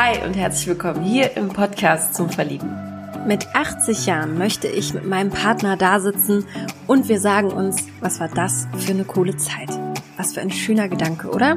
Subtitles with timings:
[0.00, 2.72] Hi und herzlich willkommen hier im Podcast zum Verlieben.
[3.26, 6.46] Mit 80 Jahren möchte ich mit meinem Partner da sitzen
[6.86, 9.70] und wir sagen uns, was war das für eine coole Zeit?
[10.16, 11.56] Was für ein schöner Gedanke, oder?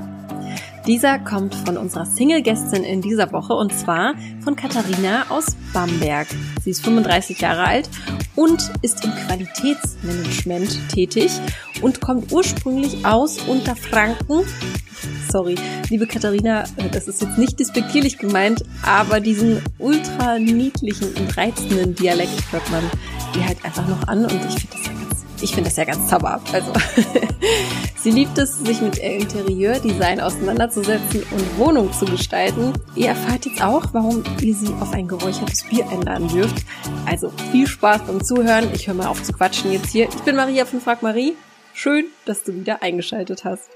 [0.88, 6.27] Dieser kommt von unserer Single-Gästin in dieser Woche und zwar von Katharina aus Bamberg.
[6.63, 7.91] Sie ist 35 Jahre alt
[8.35, 11.39] und ist im Qualitätsmanagement tätig
[11.83, 14.45] und kommt ursprünglich aus Unterfranken
[15.31, 15.55] sorry.
[15.90, 22.52] Liebe Katharina, das ist jetzt nicht despektierlich gemeint, aber diesen ultra niedlichen und reizenden Dialekt
[22.52, 22.84] hört man
[23.34, 25.86] dir halt einfach noch an und ich finde das ja ganz, ich finde das ja
[25.86, 26.53] ganz zauberhaft.
[26.53, 26.73] Also,
[27.98, 32.73] sie liebt es, sich mit Interieurdesign auseinanderzusetzen und Wohnung zu gestalten.
[32.95, 36.66] Ihr erfahrt jetzt auch, warum ihr sie auf ein geräuchertes Bier einladen dürft.
[37.05, 38.70] Also viel Spaß beim Zuhören.
[38.73, 40.09] Ich höre mal auf zu quatschen jetzt hier.
[40.09, 41.36] Ich bin Maria von Frag Marie.
[41.73, 43.70] Schön, dass du wieder eingeschaltet hast.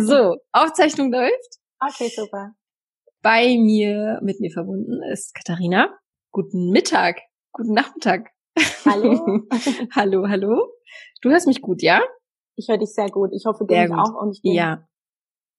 [0.00, 1.58] So, Aufzeichnung läuft.
[1.78, 2.54] Okay, super.
[3.20, 5.94] Bei mir, mit mir verbunden ist Katharina.
[6.30, 7.20] Guten Mittag,
[7.52, 8.30] guten Nachmittag.
[8.86, 9.42] Hallo.
[9.94, 10.72] hallo, hallo.
[11.20, 12.00] Du hörst mich gut, ja?
[12.56, 13.30] Ich höre dich sehr gut.
[13.34, 14.88] Ich hoffe, du mich auch und ich bin ja.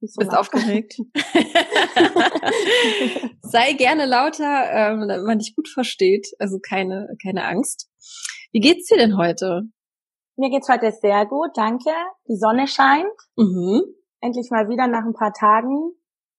[0.01, 0.41] So Bist laut.
[0.41, 0.97] aufgeregt?
[3.43, 6.27] Sei gerne lauter, ähm, damit man dich gut versteht.
[6.39, 7.89] Also keine, keine Angst.
[8.51, 9.61] Wie geht's dir denn heute?
[10.35, 11.91] Mir geht's heute sehr gut, danke.
[12.27, 13.07] Die Sonne scheint.
[13.37, 13.83] Mhm
[14.23, 15.91] endlich mal wieder nach ein paar Tagen.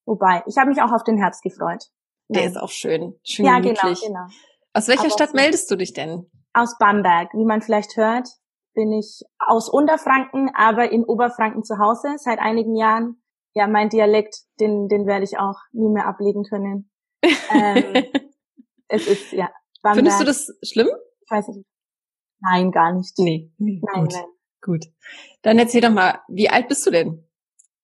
[0.07, 1.85] Wobei, ich habe mich auch auf den Herbst gefreut.
[2.29, 2.49] Der ja.
[2.49, 3.19] ist auch schön.
[3.23, 4.27] Schön ja, genau, genau.
[4.73, 6.31] Aus welcher Aber Stadt meldest du dich denn?
[6.53, 7.33] Aus Bamberg.
[7.35, 8.29] Wie man vielleicht hört,
[8.75, 13.23] bin ich aus Unterfranken, aber in Oberfranken zu Hause seit einigen Jahren.
[13.55, 16.91] Ja, mein Dialekt, den, den werde ich auch nie mehr ablegen können.
[17.23, 18.05] ähm,
[18.89, 19.51] es ist, ja.
[19.83, 19.97] Bamberg.
[19.97, 20.89] Findest du das schlimm?
[21.21, 21.67] Ich weiß nicht.
[22.41, 23.17] Nein, gar nicht.
[23.19, 23.53] Nee.
[23.59, 24.13] nee nein, gut.
[24.13, 24.25] nein.
[24.61, 24.87] Gut.
[25.43, 27.29] Dann erzähl doch mal, wie alt bist du denn?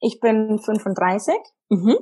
[0.00, 1.34] Ich bin 35.
[1.69, 1.97] Mhm.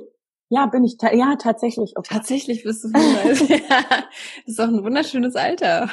[0.51, 1.93] Ja, bin ich, ta ja, tatsächlich.
[1.95, 2.15] Okay.
[2.15, 3.63] Tatsächlich bist du 35.
[3.69, 5.89] das ist auch ein wunderschönes Alter.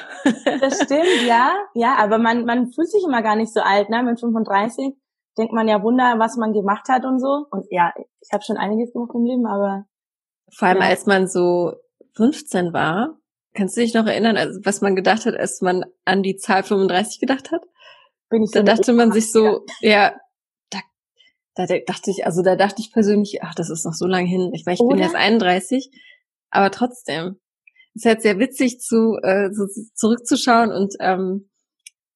[0.60, 1.54] das stimmt, ja.
[1.74, 4.02] Ja, aber man, man fühlt sich immer gar nicht so alt, ne?
[4.02, 4.94] Mit 35
[5.36, 7.46] denkt man ja Wunder, was man gemacht hat und so.
[7.50, 9.84] Und ja, ich habe schon einiges gemacht im Leben, aber.
[10.54, 10.88] Vor allem, ja.
[10.88, 11.74] als man so
[12.14, 13.18] 15 war,
[13.54, 16.62] kannst du dich noch erinnern, also was man gedacht hat, als man an die Zahl
[16.62, 17.62] 35 gedacht hat?
[18.30, 20.14] Bin ich so da dachte man sich so, ja,
[21.56, 24.50] da dachte ich, also da dachte ich persönlich, ach, das ist noch so lange hin.
[24.52, 24.96] Ich meine, ich Oder?
[24.96, 25.90] bin jetzt 31,
[26.50, 27.40] aber trotzdem.
[27.94, 31.48] Es ist halt sehr witzig zu äh, so zurückzuschauen und ähm,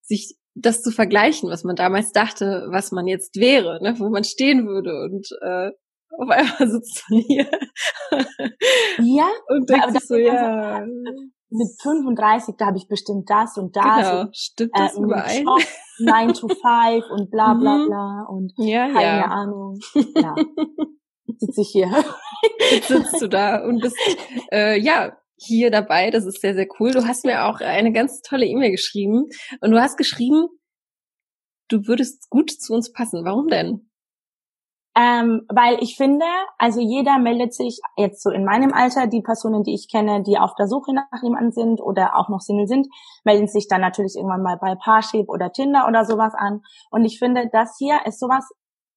[0.02, 4.24] sich das zu vergleichen, was man damals dachte, was man jetzt wäre, ne, wo man
[4.24, 5.70] stehen würde und äh,
[6.18, 7.50] auf einmal sitzt man hier.
[8.98, 10.84] Ja, und denkt sich so, ja
[11.50, 13.84] mit 35, da habe ich bestimmt das und das.
[13.84, 15.44] Genau, und, stimmt das äh, überein?
[15.98, 17.86] 9 to 5 und bla bla mhm.
[17.86, 19.24] bla und ja, keine ja.
[19.24, 19.78] Ahnung.
[20.14, 20.34] Ja.
[21.38, 21.90] Sitze ich hier.
[22.70, 23.96] Jetzt sitzt du da und bist
[24.52, 26.10] äh, ja hier dabei.
[26.10, 26.90] Das ist sehr, sehr cool.
[26.90, 29.26] Du hast mir auch eine ganz tolle E-Mail geschrieben
[29.60, 30.48] und du hast geschrieben,
[31.68, 33.24] du würdest gut zu uns passen.
[33.24, 33.89] Warum denn?
[34.96, 36.26] Ähm, weil ich finde,
[36.58, 40.36] also jeder meldet sich jetzt so in meinem Alter, die Personen, die ich kenne, die
[40.36, 42.88] auf der Suche nach jemandem sind oder auch noch Single sind,
[43.24, 46.62] melden sich dann natürlich irgendwann mal bei Parship oder Tinder oder sowas an.
[46.90, 48.48] Und ich finde, das hier ist sowas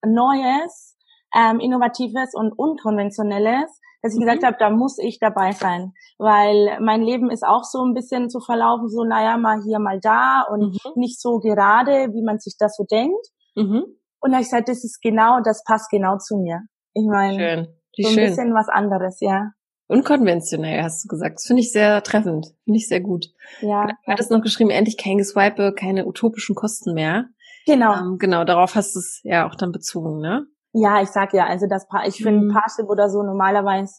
[0.04, 0.98] Neues,
[1.36, 4.26] ähm, Innovatives und Unkonventionelles, dass ich mhm.
[4.26, 8.30] gesagt habe, da muss ich dabei sein, weil mein Leben ist auch so ein bisschen
[8.30, 10.92] zu verlaufen, so naja, mal hier, mal da und mhm.
[10.96, 13.28] nicht so gerade, wie man sich das so denkt.
[13.56, 13.86] Mhm.
[14.24, 16.62] Und da habe ich gesagt, das ist genau, das passt genau zu mir.
[16.94, 17.68] Ich meine,
[17.98, 18.26] so ein schön.
[18.26, 19.52] bisschen was anderes, ja.
[19.88, 21.40] Unkonventionell, hast du gesagt.
[21.40, 22.56] Das finde ich sehr treffend.
[22.64, 23.26] Finde ich sehr gut.
[23.60, 23.86] Ja.
[23.86, 27.26] Du hattest noch geschrieben, endlich kein Geswipe, keine utopischen Kosten mehr.
[27.66, 27.94] Genau.
[27.96, 30.46] Ähm, genau, darauf hast du es ja auch dann bezogen, ne?
[30.72, 32.54] Ja, ich sag ja, also das Paar, ich finde mhm.
[32.54, 33.96] Parship oder so normalerweise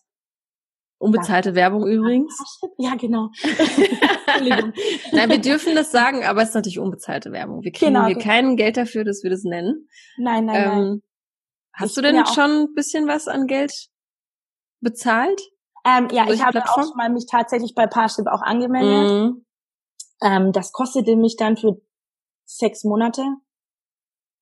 [1.04, 1.54] Unbezahlte ja.
[1.54, 2.36] Werbung übrigens.
[2.78, 3.28] Ja, genau.
[5.12, 7.62] Nein, wir dürfen das sagen, aber es ist natürlich unbezahlte Werbung.
[7.62, 8.24] Wir kriegen genau, hier genau.
[8.24, 9.88] kein Geld dafür, dass wir das nennen.
[10.16, 11.02] Nein, nein, ähm, nein.
[11.74, 13.88] Hast ich du denn ja schon ein bisschen was an Geld
[14.80, 15.40] bezahlt?
[15.84, 16.84] Ähm, ja, ich habe Plattform?
[16.84, 19.10] auch mal mich tatsächlich bei Parship auch angemeldet.
[19.10, 19.44] Mhm.
[20.22, 21.80] Ähm, das kostete mich dann für
[22.46, 23.22] sechs Monate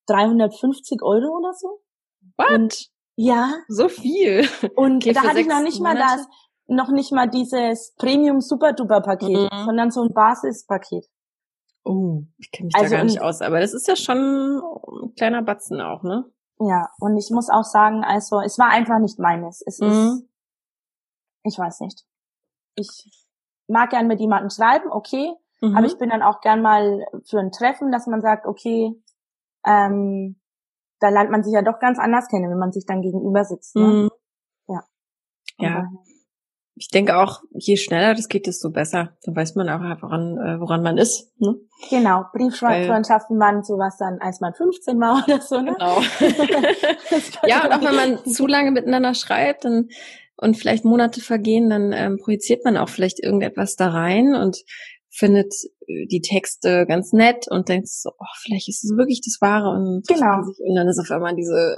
[0.07, 1.83] 350 Euro oder so.
[2.37, 2.51] What?
[2.51, 3.55] Und, ja.
[3.69, 4.49] So viel.
[4.77, 5.99] Und okay, da hatte ich noch nicht Monate?
[5.99, 6.27] mal das
[6.67, 9.65] noch nicht mal dieses Premium Super Duper Paket, mhm.
[9.65, 11.07] sondern so ein Basispaket.
[11.85, 14.19] Oh, ich kenne mich also da gar nicht aus, aber das ist ja schon
[14.59, 16.25] ein kleiner Batzen auch, ne?
[16.61, 19.63] Ja, und ich muss auch sagen, also es war einfach nicht meines.
[19.67, 19.89] Es mhm.
[19.89, 20.25] ist,
[21.45, 22.05] ich weiß nicht.
[22.77, 23.29] Ich
[23.67, 25.77] mag gern mit jemandem schreiben, okay, mhm.
[25.77, 28.93] aber ich bin dann auch gern mal für ein Treffen, dass man sagt, okay,
[29.67, 30.41] ähm,
[31.01, 33.75] da lernt man sich ja doch ganz anders kennen, wenn man sich dann gegenüber sitzt.
[33.75, 33.83] Ne?
[33.83, 34.11] Mhm.
[35.59, 35.89] Ja.
[36.83, 39.17] Ich denke auch, je schneller das geht, desto besser.
[39.23, 41.31] Dann weiß man auch, woran, äh, woran man ist.
[41.39, 41.55] Ne?
[41.91, 45.61] Genau, Brieffreundschaften waren sowas dann, als man 15 war oder so.
[45.61, 45.75] Ne?
[45.75, 46.01] Genau.
[47.47, 49.91] ja, und auch wenn man zu lange miteinander schreibt dann,
[50.37, 54.57] und vielleicht Monate vergehen, dann ähm, projiziert man auch vielleicht irgendetwas da rein und
[55.09, 55.55] findet
[55.87, 59.71] äh, die Texte ganz nett und denkt so, oh, vielleicht ist es wirklich das Wahre
[59.71, 60.39] und, genau.
[60.39, 61.77] und dann ist auf einmal diese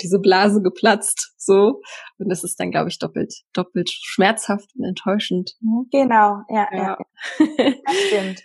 [0.00, 1.80] diese Blase geplatzt, so.
[2.18, 5.52] Und das ist dann, glaube ich, doppelt, doppelt schmerzhaft und enttäuschend.
[5.60, 5.84] Ne?
[5.90, 6.78] Genau, ja, ja.
[6.78, 6.98] ja.
[7.84, 8.42] Das stimmt.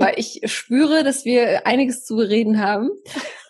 [0.00, 2.90] Weil ich spüre, dass wir einiges zu bereden haben.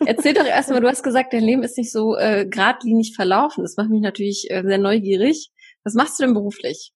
[0.05, 3.63] Erzähl doch erstmal, du hast gesagt, dein Leben ist nicht so äh, geradlinig verlaufen.
[3.63, 5.51] Das macht mich natürlich äh, sehr neugierig.
[5.83, 6.93] Was machst du denn beruflich?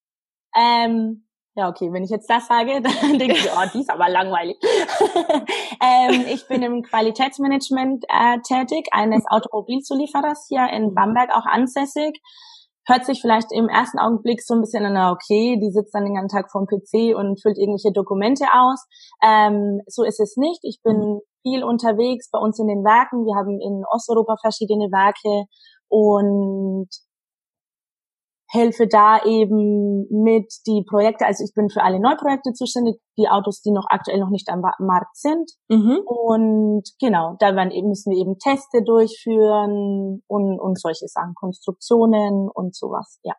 [0.56, 1.27] Ähm,
[1.58, 4.58] ja, okay, wenn ich jetzt das sage, dann denke ich, oh, die ist aber langweilig.
[5.82, 12.22] ähm, ich bin im Qualitätsmanagement äh, tätig, eines Automobilzulieferers hier in Bamberg auch ansässig.
[12.86, 16.14] Hört sich vielleicht im ersten Augenblick so ein bisschen an, okay, die sitzt dann den
[16.14, 18.86] ganzen Tag vorm PC und füllt irgendwelche Dokumente aus.
[19.22, 20.60] Ähm, so ist es nicht.
[20.62, 23.26] Ich bin viel unterwegs bei uns in den Werken.
[23.26, 25.50] Wir haben in Osteuropa verschiedene Werke
[25.90, 26.88] und
[28.50, 33.62] helfe da eben mit die Projekte, also ich bin für alle Neuprojekte zuständig, die Autos,
[33.62, 35.52] die noch aktuell noch nicht am Markt sind.
[35.68, 36.00] Mhm.
[36.06, 42.50] Und genau, da werden eben, müssen wir eben Teste durchführen und, und solche Sachen, Konstruktionen
[42.54, 43.34] und sowas, ja.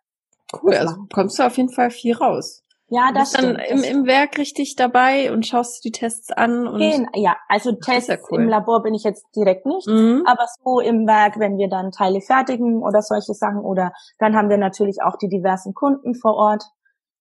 [0.63, 2.65] Cool, also kommst du auf jeden Fall viel raus.
[2.91, 3.59] Ja, das bist stimmt.
[3.59, 6.67] dann im, im Werk richtig dabei und schaust die Tests an.
[6.67, 8.41] Und Gehen, ja, also Tests ja cool.
[8.41, 10.25] im Labor bin ich jetzt direkt nicht, mhm.
[10.27, 14.49] aber so im Werk, wenn wir dann Teile fertigen oder solche Sachen oder dann haben
[14.49, 16.65] wir natürlich auch die diversen Kunden vor Ort.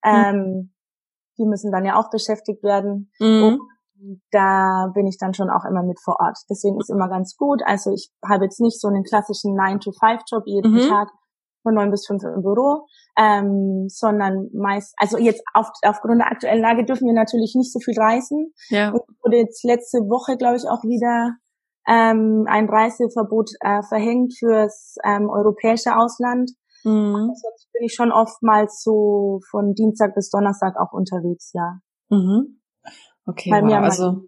[0.06, 0.12] Mhm.
[0.12, 0.74] Ähm,
[1.38, 3.12] die müssen dann ja auch beschäftigt werden.
[3.20, 3.60] Mhm.
[4.32, 6.38] Da bin ich dann schon auch immer mit vor Ort.
[6.50, 7.62] Deswegen ist immer ganz gut.
[7.66, 10.90] Also ich habe jetzt nicht so einen klassischen 9-to-5-Job jeden mhm.
[10.90, 11.10] Tag,
[11.68, 12.88] von neun bis fünf im Büro,
[13.18, 17.80] ähm, sondern meist, also jetzt auf, aufgrund der aktuellen Lage dürfen wir natürlich nicht so
[17.80, 18.54] viel reisen.
[18.70, 18.92] Ja.
[18.92, 21.36] Und wurde jetzt letzte Woche, glaube ich, auch wieder
[21.88, 26.52] ähm, ein Reiseverbot äh, verhängt fürs ähm, europäische Ausland.
[26.86, 27.34] Mhm.
[27.36, 31.80] Sonst bin ich schon oftmals so von Dienstag bis Donnerstag auch unterwegs, ja.
[32.10, 32.62] Mhm.
[33.26, 33.66] Okay, Bei wow.
[33.66, 34.22] mir also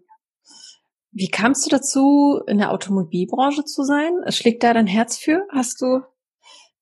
[1.12, 4.12] wie kamst du dazu, in der Automobilbranche zu sein?
[4.28, 5.44] Schlägt da dein Herz für?
[5.50, 6.02] Hast du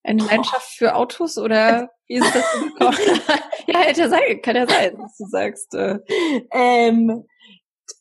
[0.09, 2.97] eine Leidenschaft für Autos oder wie ist das gekommen?
[3.67, 5.75] ja, hätte ja sein, kann ja sein, dass du sagst.
[5.75, 5.99] Äh.
[6.53, 7.25] Ähm,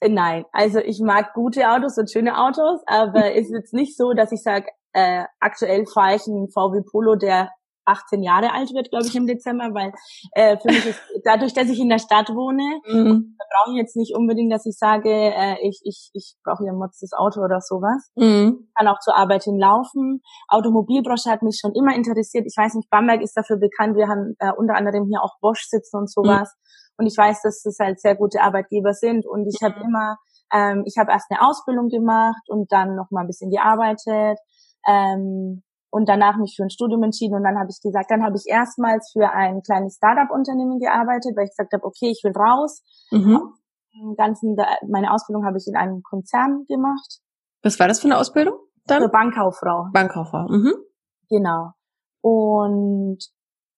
[0.01, 4.13] nein, also ich mag gute Autos und schöne Autos, aber es ist jetzt nicht so,
[4.13, 7.51] dass ich sage, äh, aktuell fahre ich einen VW Polo, der
[7.87, 9.93] 18 Jahre alt wird, glaube ich, im Dezember, weil
[10.33, 13.35] äh, für mich ist dadurch, dass ich in der Stadt wohne, mhm.
[13.37, 16.77] brauche ich jetzt nicht unbedingt, dass ich sage, äh, ich, ich, ich brauche hier ein
[16.77, 18.11] motzes Auto oder sowas.
[18.15, 18.69] Mhm.
[18.75, 20.21] Kann auch zur Arbeit hinlaufen.
[20.49, 22.45] Automobilbranche hat mich schon immer interessiert.
[22.45, 23.95] Ich weiß nicht, Bamberg ist dafür bekannt.
[23.95, 26.53] Wir haben äh, unter anderem hier auch Bosch sitzen und sowas.
[26.53, 26.67] Mhm.
[26.97, 29.25] Und ich weiß, dass das halt sehr gute Arbeitgeber sind.
[29.25, 29.65] Und ich mhm.
[29.65, 30.17] habe immer,
[30.53, 34.39] ähm, ich habe erst eine Ausbildung gemacht und dann noch mal ein bisschen gearbeitet.
[34.87, 38.35] Ähm, und danach mich für ein Studium entschieden und dann habe ich gesagt, dann habe
[38.35, 42.83] ich erstmals für ein kleines Startup-Unternehmen gearbeitet, weil ich gesagt habe, okay, ich will raus.
[43.11, 43.53] Mhm.
[44.15, 44.55] Ganzen,
[44.89, 47.19] meine Ausbildung habe ich in einem Konzern gemacht.
[47.63, 48.55] Was war das für eine Ausbildung?
[48.85, 49.01] Dann?
[49.01, 49.87] Für Bankkauffrau.
[49.91, 50.47] Bankkauffrau.
[50.49, 50.73] Mhm.
[51.29, 51.71] Genau.
[52.21, 53.19] Und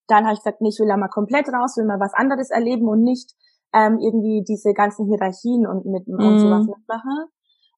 [0.08, 2.50] dann habe ich gesagt, nee, ich will da mal komplett raus, will mal was anderes
[2.50, 3.32] erleben und nicht
[3.72, 6.18] ähm, irgendwie diese ganzen Hierarchien und mit mhm.
[6.18, 7.26] und sowas mitmachen.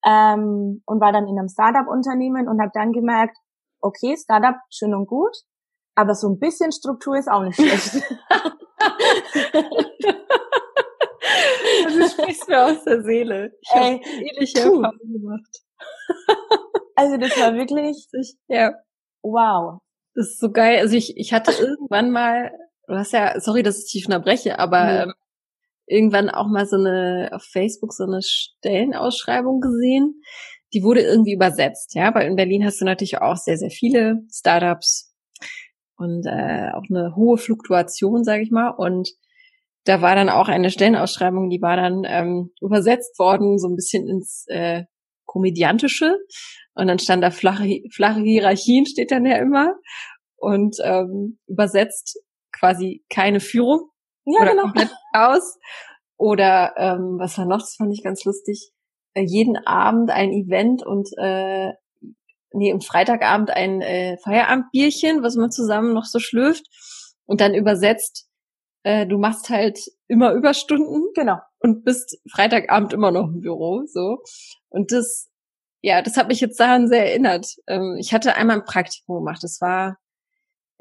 [0.05, 3.37] Ähm, und war dann in einem Startup-Unternehmen und habe dann gemerkt,
[3.83, 5.37] okay, Startup schön und gut,
[5.95, 8.03] aber so ein bisschen Struktur ist auch nicht schlecht.
[11.87, 13.53] du sprichst mir aus der Seele.
[13.61, 15.59] Ich habe ähnliche Erfahrungen gemacht.
[16.97, 18.09] also das war wirklich,
[18.49, 18.73] ja.
[19.23, 19.81] wow.
[20.15, 20.79] Das ist so geil.
[20.79, 22.53] Also ich, ich hatte irgendwann mal,
[22.87, 25.03] du hast ja, sorry, dass ich dich unterbreche, aber nee.
[25.03, 25.15] ähm,
[25.87, 30.23] irgendwann auch mal so eine auf Facebook so eine Stellenausschreibung gesehen
[30.75, 34.23] die wurde irgendwie übersetzt, ja, weil in Berlin hast du natürlich auch sehr, sehr viele
[34.33, 35.15] Startups
[35.97, 38.71] und äh, auch eine hohe Fluktuation, sage ich mal.
[38.71, 39.11] Und
[39.85, 44.09] da war dann auch eine Stellenausschreibung, die war dann ähm, übersetzt worden, so ein bisschen
[44.09, 44.85] ins äh,
[45.27, 46.19] Komödiantische.
[46.75, 49.75] Und dann stand da flache, flache Hierarchien, steht dann ja immer.
[50.37, 52.19] Und ähm, übersetzt
[52.53, 53.91] quasi keine Führung.
[54.25, 54.63] Ja, oder genau.
[54.63, 55.59] komplett aus.
[56.17, 58.73] Oder ähm, was war noch, das fand ich ganz lustig
[59.21, 61.73] jeden Abend ein Event und äh,
[62.53, 66.65] nee, am Freitagabend ein äh, Feierabendbierchen, was man zusammen noch so schlürft
[67.27, 68.29] und dann übersetzt,
[68.85, 69.79] äh, du machst halt
[70.09, 74.19] immer Überstunden, genau, und bist Freitagabend immer noch im Büro, so.
[74.69, 75.31] Und das,
[75.83, 77.47] ja, das hat mich jetzt daran sehr erinnert.
[77.69, 79.99] Ähm, ich hatte einmal ein Praktikum gemacht, das war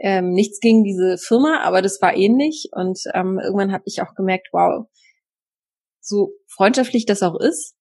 [0.04, 2.70] Ähm, nichts gegen diese Firma, aber das war ähnlich.
[2.72, 4.88] Und ähm, irgendwann habe ich auch gemerkt, wow,
[6.02, 7.76] so freundschaftlich das auch ist,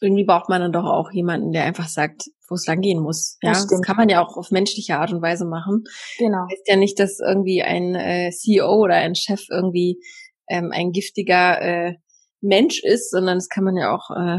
[0.00, 3.36] irgendwie braucht man dann doch auch jemanden, der einfach sagt, wo es lang gehen muss.
[3.42, 5.84] Ja, das, das, kann man ja auch auf menschliche Art und Weise machen.
[6.18, 6.46] Genau.
[6.48, 10.00] Das heißt ja nicht, dass irgendwie ein äh, CEO oder ein Chef irgendwie
[10.48, 11.94] ähm, ein giftiger äh,
[12.40, 14.38] Mensch ist, sondern das kann man ja auch äh,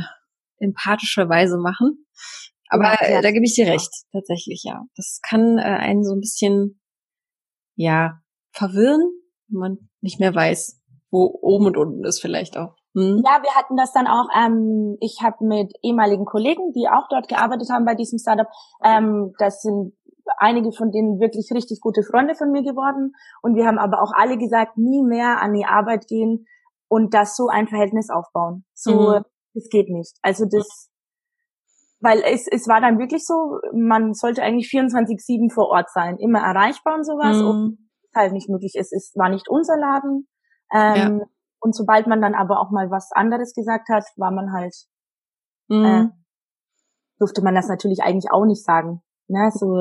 [0.60, 2.06] empathischerweise machen.
[2.70, 4.84] Aber ja, äh, da gebe ich dir recht, tatsächlich, ja.
[4.96, 6.82] Das kann äh, einen so ein bisschen,
[7.76, 9.02] ja, verwirren,
[9.48, 12.81] wenn man nicht mehr weiß, wo oben und unten ist vielleicht auch.
[12.94, 13.22] Hm.
[13.26, 17.28] Ja, wir hatten das dann auch, ähm, ich habe mit ehemaligen Kollegen, die auch dort
[17.28, 18.48] gearbeitet haben bei diesem Startup,
[18.84, 19.94] ähm, das sind
[20.38, 23.14] einige von denen wirklich richtig gute Freunde von mir geworden.
[23.42, 26.46] Und wir haben aber auch alle gesagt, nie mehr an die Arbeit gehen
[26.88, 28.66] und das so ein Verhältnis aufbauen.
[28.74, 29.26] So, mhm.
[29.54, 30.18] das geht nicht.
[30.22, 30.90] Also das,
[32.02, 36.40] weil es, es war dann wirklich so, man sollte eigentlich 24-7 vor Ort sein, immer
[36.40, 37.38] erreichbar und sowas.
[37.38, 37.48] Mhm.
[37.48, 37.78] Und
[38.14, 40.28] halt nicht möglich ist, es war nicht unser Laden.
[40.74, 41.26] Ähm, ja.
[41.62, 44.76] Und sobald man dann aber auch mal was anderes gesagt hat, war man halt,
[45.68, 45.86] mhm.
[45.86, 46.08] äh,
[47.20, 49.02] durfte man das natürlich eigentlich auch nicht sagen.
[49.28, 49.52] Ne?
[49.54, 49.78] So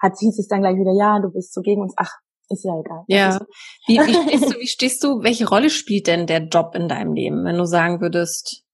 [0.00, 1.92] hat hieß es dann gleich wieder, ja, du bist so gegen uns.
[1.98, 2.10] Ach,
[2.48, 3.04] ist ja egal.
[3.06, 3.38] Ja.
[3.86, 7.12] Wie, wie, stehst du, wie stehst du, welche Rolle spielt denn der Job in deinem
[7.12, 8.64] Leben, wenn du sagen würdest,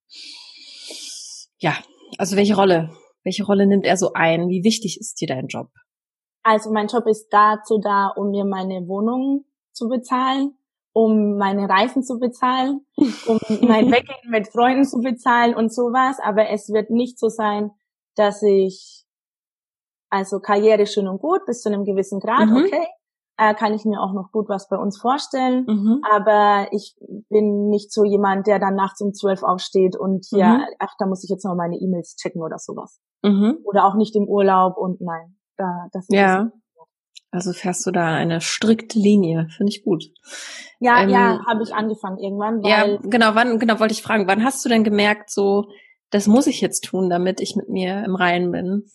[1.59, 1.75] ja,
[2.17, 2.89] also welche Rolle?
[3.23, 4.47] Welche Rolle nimmt er so ein?
[4.47, 5.67] Wie wichtig ist dir dein Job?
[6.43, 10.57] Also mein Job ist dazu da, um mir meine Wohnung zu bezahlen
[10.97, 12.81] um meine Reisen zu bezahlen,
[13.27, 16.17] um mein Weggehen mit Freunden zu bezahlen und sowas.
[16.23, 17.69] Aber es wird nicht so sein,
[18.15, 19.05] dass ich,
[20.09, 22.63] also Karriere schön und gut, bis zu einem gewissen Grad, mhm.
[22.65, 22.87] okay,
[23.37, 25.67] äh, kann ich mir auch noch gut was bei uns vorstellen.
[25.67, 26.01] Mhm.
[26.11, 26.95] Aber ich
[27.29, 30.63] bin nicht so jemand, der dann nachts um zwölf aufsteht und hier, mhm.
[30.79, 32.99] ach, da muss ich jetzt noch meine E-Mails checken oder sowas.
[33.21, 33.59] Mhm.
[33.65, 36.49] Oder auch nicht im Urlaub und nein, da, das ja.
[37.31, 40.05] Also fährst du da eine strikte Linie, finde ich gut.
[40.79, 42.63] Ja, ähm, ja, habe ich angefangen irgendwann.
[42.63, 45.67] Weil ja, genau, wann, genau, wollte ich fragen, wann hast du denn gemerkt, so,
[46.09, 48.89] das muss ich jetzt tun, damit ich mit mir im Reinen bin?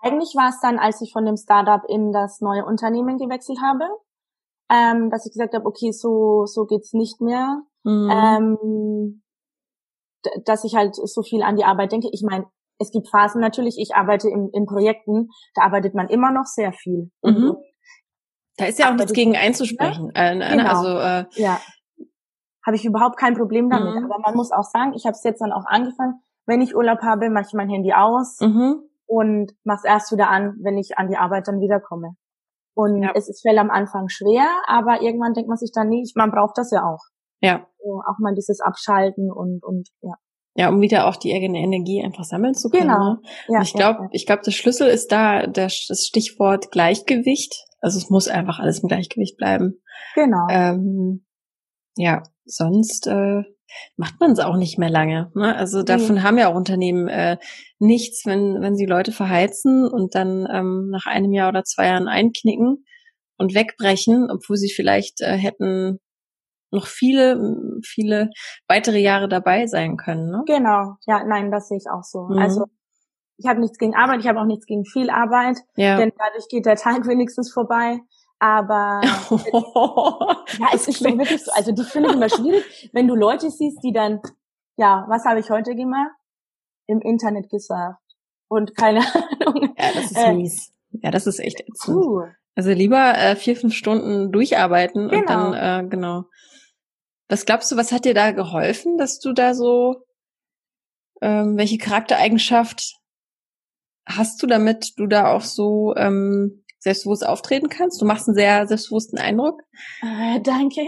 [0.00, 3.84] Eigentlich war es dann, als ich von dem Startup in das neue Unternehmen gewechselt habe,
[4.70, 7.62] ähm, dass ich gesagt habe, okay, so so geht's nicht mehr.
[7.84, 8.10] Mhm.
[8.10, 9.22] Ähm,
[10.44, 12.08] dass ich halt so viel an die Arbeit denke.
[12.12, 12.46] Ich meine,
[12.78, 16.72] es gibt Phasen natürlich, ich arbeite in, in Projekten, da arbeitet man immer noch sehr
[16.72, 17.10] viel.
[17.22, 17.56] Mhm.
[18.56, 20.10] Da ist ja auch nichts gegen einzusprechen.
[20.14, 20.68] Äh, ne, genau.
[20.68, 21.60] Also äh, ja,
[22.66, 23.94] habe ich überhaupt kein Problem damit.
[23.94, 24.04] Mhm.
[24.04, 26.20] Aber man muss auch sagen, ich habe es jetzt dann auch angefangen.
[26.46, 28.82] Wenn ich Urlaub habe, mache ich mein Handy aus mhm.
[29.06, 32.14] und mache es erst wieder an, wenn ich an die Arbeit dann wiederkomme.
[32.74, 33.10] Und ja.
[33.14, 36.58] es ist fällt am Anfang schwer, aber irgendwann denkt man sich dann, nee, man braucht
[36.58, 37.02] das ja auch.
[37.40, 37.66] Ja.
[37.78, 40.14] So, auch mal dieses Abschalten und und ja.
[40.58, 42.88] Ja, um wieder auch die eigene Energie einfach sammeln zu können.
[42.88, 43.12] Genau.
[43.12, 43.20] Ne?
[43.46, 47.64] Ja, ich glaube, ja, ich glaube, der Schlüssel ist da das Stichwort Gleichgewicht.
[47.80, 49.80] Also es muss einfach alles im Gleichgewicht bleiben.
[50.16, 50.48] Genau.
[50.50, 51.24] Ähm,
[51.94, 53.44] ja, sonst äh,
[53.96, 55.30] macht man es auch nicht mehr lange.
[55.36, 55.54] Ne?
[55.54, 56.22] Also davon mhm.
[56.24, 57.36] haben ja auch Unternehmen äh,
[57.78, 62.08] nichts, wenn wenn sie Leute verheizen und dann ähm, nach einem Jahr oder zwei Jahren
[62.08, 62.84] einknicken
[63.36, 66.00] und wegbrechen, obwohl sie vielleicht äh, hätten
[66.70, 68.30] noch viele, viele
[68.68, 70.30] weitere Jahre dabei sein können.
[70.30, 70.42] Ne?
[70.46, 72.24] Genau, ja, nein, das sehe ich auch so.
[72.24, 72.38] Mhm.
[72.38, 72.64] Also
[73.38, 75.96] ich habe nichts gegen Arbeit, ich habe auch nichts gegen viel Arbeit, ja.
[75.96, 78.00] denn dadurch geht der Tag wenigstens vorbei.
[78.40, 79.00] Aber
[80.60, 81.50] ja, es ist schon wirklich so.
[81.52, 84.20] Also die finde ich immer schwierig, wenn du Leute siehst, die dann,
[84.76, 86.12] ja, was habe ich heute gemacht?
[86.86, 88.00] Im Internet gesagt.
[88.48, 89.74] Und keine Ahnung.
[89.76, 90.72] Ja, das ist äh, mies.
[90.92, 91.96] Ja, das ist echt ätzend.
[91.96, 92.22] Uh.
[92.54, 95.20] Also lieber äh, vier, fünf Stunden durcharbeiten genau.
[95.20, 95.78] und dann, genau.
[95.78, 96.24] äh, genau.
[97.28, 100.02] Was glaubst du, was hat dir da geholfen, dass du da so,
[101.20, 102.96] ähm, welche Charaktereigenschaft
[104.06, 108.00] hast du, damit du da auch so ähm, selbstbewusst auftreten kannst?
[108.00, 109.60] Du machst einen sehr selbstbewussten Eindruck.
[110.00, 110.80] Äh, danke.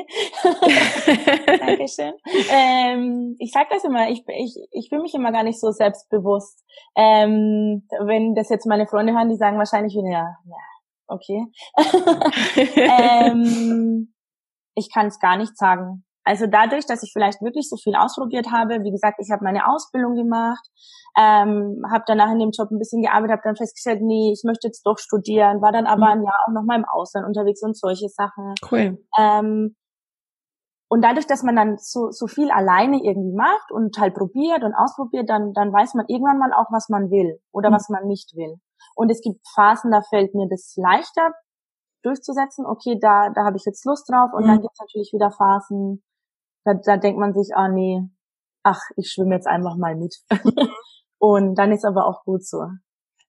[1.58, 2.14] Dankeschön.
[2.50, 6.64] Ähm, ich sag das immer, ich, ich, ich fühle mich immer gar nicht so selbstbewusst.
[6.96, 10.56] Ähm, wenn das jetzt meine Freunde hören, die sagen wahrscheinlich wieder, ja, ja
[11.06, 11.44] okay.
[12.76, 14.14] ähm,
[14.74, 16.04] ich kann es gar nicht sagen.
[16.24, 19.66] Also dadurch, dass ich vielleicht wirklich so viel ausprobiert habe, wie gesagt, ich habe meine
[19.66, 20.62] Ausbildung gemacht,
[21.16, 24.68] ähm, habe danach in dem Job ein bisschen gearbeitet, habe dann festgestellt, nee, ich möchte
[24.68, 26.20] jetzt doch studieren, war dann aber mhm.
[26.20, 28.54] ein Jahr auch noch mal im Ausland unterwegs und solche Sachen.
[28.70, 28.98] Cool.
[29.18, 29.76] Ähm,
[30.92, 34.74] und dadurch, dass man dann so, so viel alleine irgendwie macht und halt probiert und
[34.74, 37.74] ausprobiert, dann, dann weiß man irgendwann mal auch, was man will oder mhm.
[37.74, 38.56] was man nicht will.
[38.96, 41.30] Und es gibt Phasen, da fällt mir das leichter
[42.02, 42.66] durchzusetzen.
[42.66, 44.30] Okay, da, da habe ich jetzt Lust drauf.
[44.34, 44.48] Und mhm.
[44.48, 46.02] dann gibt es natürlich wieder Phasen,
[46.64, 48.02] da, da denkt man sich, ah nee,
[48.62, 50.16] ach, ich schwimme jetzt einfach mal mit.
[51.18, 52.58] und dann ist aber auch gut so.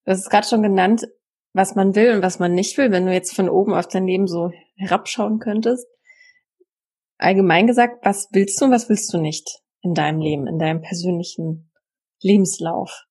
[0.05, 1.07] Du hast es gerade schon genannt,
[1.53, 4.07] was man will und was man nicht will, wenn du jetzt von oben auf dein
[4.07, 5.87] Leben so herabschauen könntest.
[7.17, 10.81] Allgemein gesagt, was willst du und was willst du nicht in deinem Leben, in deinem
[10.81, 11.71] persönlichen
[12.21, 13.05] Lebenslauf?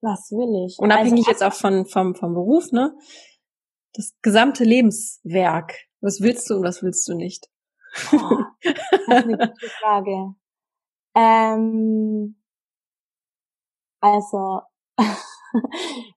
[0.00, 0.78] Was will ich?
[0.78, 2.96] Unabhängig also, jetzt auch von, vom, vom Beruf, ne?
[3.92, 5.74] Das gesamte Lebenswerk.
[6.00, 7.48] Was willst du und was willst du nicht?
[8.12, 10.34] Oh, das ist eine gute Frage.
[11.14, 12.36] Ähm,
[14.00, 14.62] also,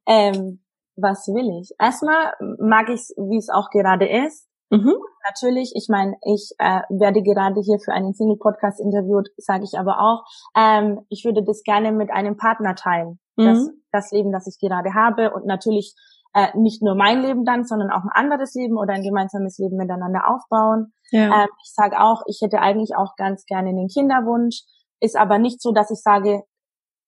[0.08, 0.64] ähm,
[0.96, 1.72] was will ich?
[1.80, 4.48] Erstmal mag ich es, wie es auch gerade ist.
[4.70, 4.96] Mhm.
[5.26, 10.00] Natürlich, ich meine, ich äh, werde gerade hier für einen Single-Podcast interviewt, sage ich aber
[10.00, 10.24] auch,
[10.56, 13.46] ähm, ich würde das gerne mit einem Partner teilen, mhm.
[13.46, 15.96] das, das Leben, das ich gerade habe und natürlich
[16.34, 19.78] äh, nicht nur mein Leben dann, sondern auch ein anderes Leben oder ein gemeinsames Leben
[19.78, 20.94] miteinander aufbauen.
[21.12, 21.44] Ja.
[21.44, 24.64] Ähm, ich sage auch, ich hätte eigentlich auch ganz gerne den Kinderwunsch,
[25.00, 26.44] ist aber nicht so, dass ich sage,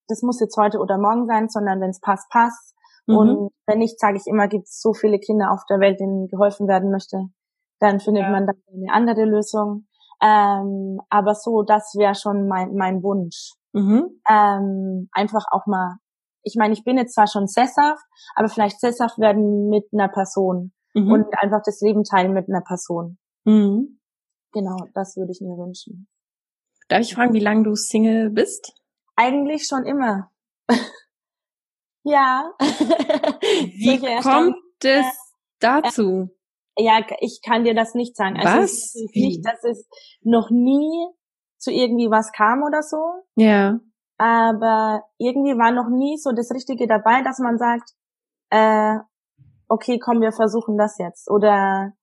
[0.08, 2.76] das muss jetzt heute oder morgen sein, sondern wenn es passt, passt.
[3.08, 3.18] Mhm.
[3.18, 6.28] Und wenn nicht, sage ich immer, gibt es so viele Kinder auf der Welt, denen
[6.28, 7.26] geholfen werden möchte,
[7.80, 8.30] dann findet ja.
[8.30, 9.88] man dann eine andere Lösung.
[10.22, 13.54] Ähm, aber so, das wäre schon mein, mein Wunsch.
[13.74, 14.22] Mhm.
[14.30, 15.98] Ähm, einfach auch mal,
[16.46, 20.72] ich meine, ich bin jetzt zwar schon sesshaft, aber vielleicht sesshaft werden mit einer Person
[20.94, 21.12] mhm.
[21.12, 23.18] und einfach das Leben teilen mit einer Person.
[23.44, 24.00] Mhm.
[24.54, 26.08] Genau, das würde ich mir wünschen.
[26.88, 28.74] Darf ich fragen, wie lange du Single bist?
[29.16, 30.32] Eigentlich schon immer.
[32.04, 32.52] ja.
[32.60, 35.06] wie kommt es
[35.60, 36.30] dazu?
[36.78, 38.38] Ja, ich kann dir das nicht sagen.
[38.38, 38.94] Also was?
[39.14, 39.88] nicht, dass es
[40.22, 41.08] noch nie
[41.58, 42.98] zu irgendwie was kam oder so.
[43.36, 43.80] Ja.
[44.18, 47.92] Aber irgendwie war noch nie so das Richtige dabei, dass man sagt,
[48.50, 48.98] äh,
[49.68, 51.30] okay, komm, wir versuchen das jetzt.
[51.30, 51.94] Oder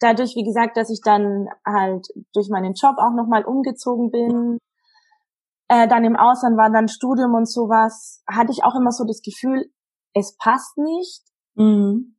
[0.00, 4.58] dadurch, wie gesagt, dass ich dann halt durch meinen Job auch nochmal umgezogen bin,
[5.68, 9.22] äh, dann im Ausland war dann Studium und sowas, hatte ich auch immer so das
[9.22, 9.70] Gefühl,
[10.12, 11.22] es passt nicht.
[11.54, 12.13] Mhm.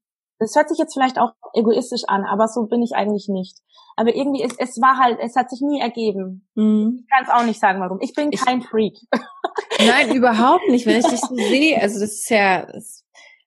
[0.46, 3.58] Das hört sich jetzt vielleicht auch egoistisch an, aber so bin ich eigentlich nicht.
[3.96, 6.48] Aber irgendwie, es, es war halt, es hat sich nie ergeben.
[6.54, 7.00] Mhm.
[7.02, 7.98] Ich kann es auch nicht sagen, warum.
[8.00, 8.94] Ich bin kein ich, Freak.
[9.80, 11.82] Nein, überhaupt nicht, wenn ich dich so sehe.
[11.82, 12.68] Also das ist ja,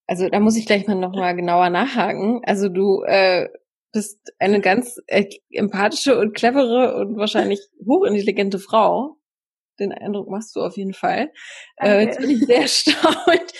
[0.09, 2.41] also da muss ich gleich mal nochmal genauer nachhaken.
[2.45, 3.49] Also du äh,
[3.93, 9.19] bist eine ganz äh, empathische und clevere und wahrscheinlich hochintelligente Frau.
[9.79, 11.31] Den Eindruck machst du auf jeden Fall.
[11.77, 13.53] Äh, jetzt bin ich sehr erstaunt.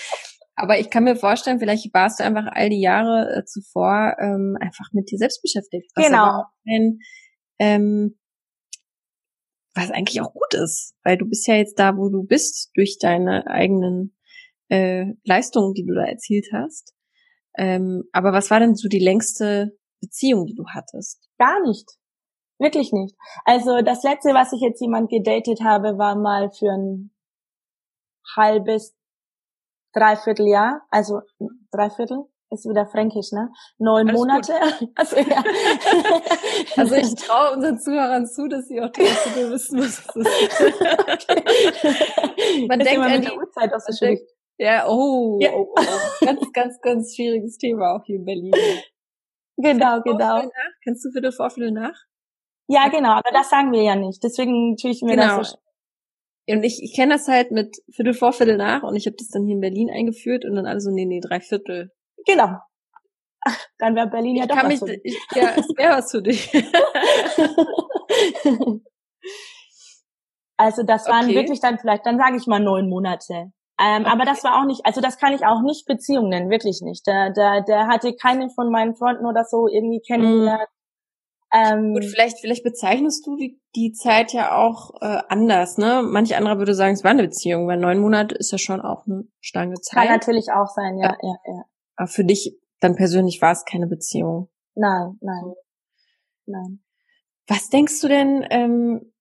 [0.59, 4.57] Aber ich kann mir vorstellen, vielleicht warst du einfach all die Jahre äh, zuvor ähm,
[4.59, 5.89] einfach mit dir selbst beschäftigt.
[5.95, 6.43] Was genau.
[6.67, 6.99] Ein,
[7.59, 8.19] ähm,
[9.73, 12.97] was eigentlich auch gut ist, weil du bist ja jetzt da, wo du bist, durch
[12.99, 14.17] deine eigenen
[14.67, 16.93] äh, Leistungen, die du da erzielt hast.
[17.57, 21.29] Ähm, aber was war denn so die längste Beziehung, die du hattest?
[21.37, 21.89] Gar nicht.
[22.57, 23.15] Wirklich nicht.
[23.45, 27.11] Also das letzte, was ich jetzt jemand gedatet habe, war mal für ein
[28.35, 28.98] halbes,
[29.93, 31.21] Dreivierteljahr, also
[31.71, 33.51] Dreiviertel ist wieder fränkisch, ne?
[33.77, 34.53] Neun Alles Monate.
[34.95, 35.43] Also, ja.
[36.77, 40.61] also ich traue unseren Zuhörern zu, dass sie auch trotzdem wissen, was es ist.
[41.01, 42.67] okay.
[42.67, 44.19] Man denkt an die Uhrzeit aus der Schule.
[44.57, 45.51] Ja, oh, ja.
[45.53, 48.51] Oh, oh, ganz, ganz, ganz schwieriges Thema auch hier in Berlin.
[49.57, 50.49] Genau, genau.
[50.83, 51.95] Kennst du Viertel vor Viertel nach?
[52.67, 54.23] Ja, genau, aber das sagen wir ja nicht.
[54.23, 55.37] Deswegen tue ich mir genau.
[55.37, 55.57] das so
[56.51, 59.29] und ich, ich kenne das halt mit Viertel vor, Viertel nach und ich habe das
[59.29, 61.91] dann hier in Berlin eingeführt und dann alle so, nee, nee, drei Viertel.
[62.25, 62.57] Genau.
[63.41, 66.11] Ach, dann wäre Berlin ja ich doch kann was mich, ich, Ja, es wäre was
[66.11, 66.51] für dich.
[70.57, 71.35] also das waren okay.
[71.35, 73.51] wirklich dann vielleicht, dann sage ich mal neun Monate.
[73.81, 74.11] Ähm, okay.
[74.11, 77.07] Aber das war auch nicht, also das kann ich auch nicht Beziehung nennen, wirklich nicht.
[77.07, 80.67] Der, der, der hatte keinen von meinen Freunden oder so irgendwie kennengelernt.
[81.51, 86.03] Ähm, Gut, vielleicht, vielleicht bezeichnest du die, die Zeit ja auch äh, anders, ne?
[86.03, 89.07] Manch anderer würde sagen, es war eine Beziehung, weil neun Monate ist ja schon auch
[89.07, 90.07] eine Stange Zeit.
[90.07, 91.63] Kann natürlich auch sein, ja, ja, ja.
[91.95, 94.49] Aber für dich dann persönlich war es keine Beziehung.
[94.75, 95.53] Nein, nein,
[96.45, 96.83] nein.
[97.47, 99.13] Was denkst du denn, ähm,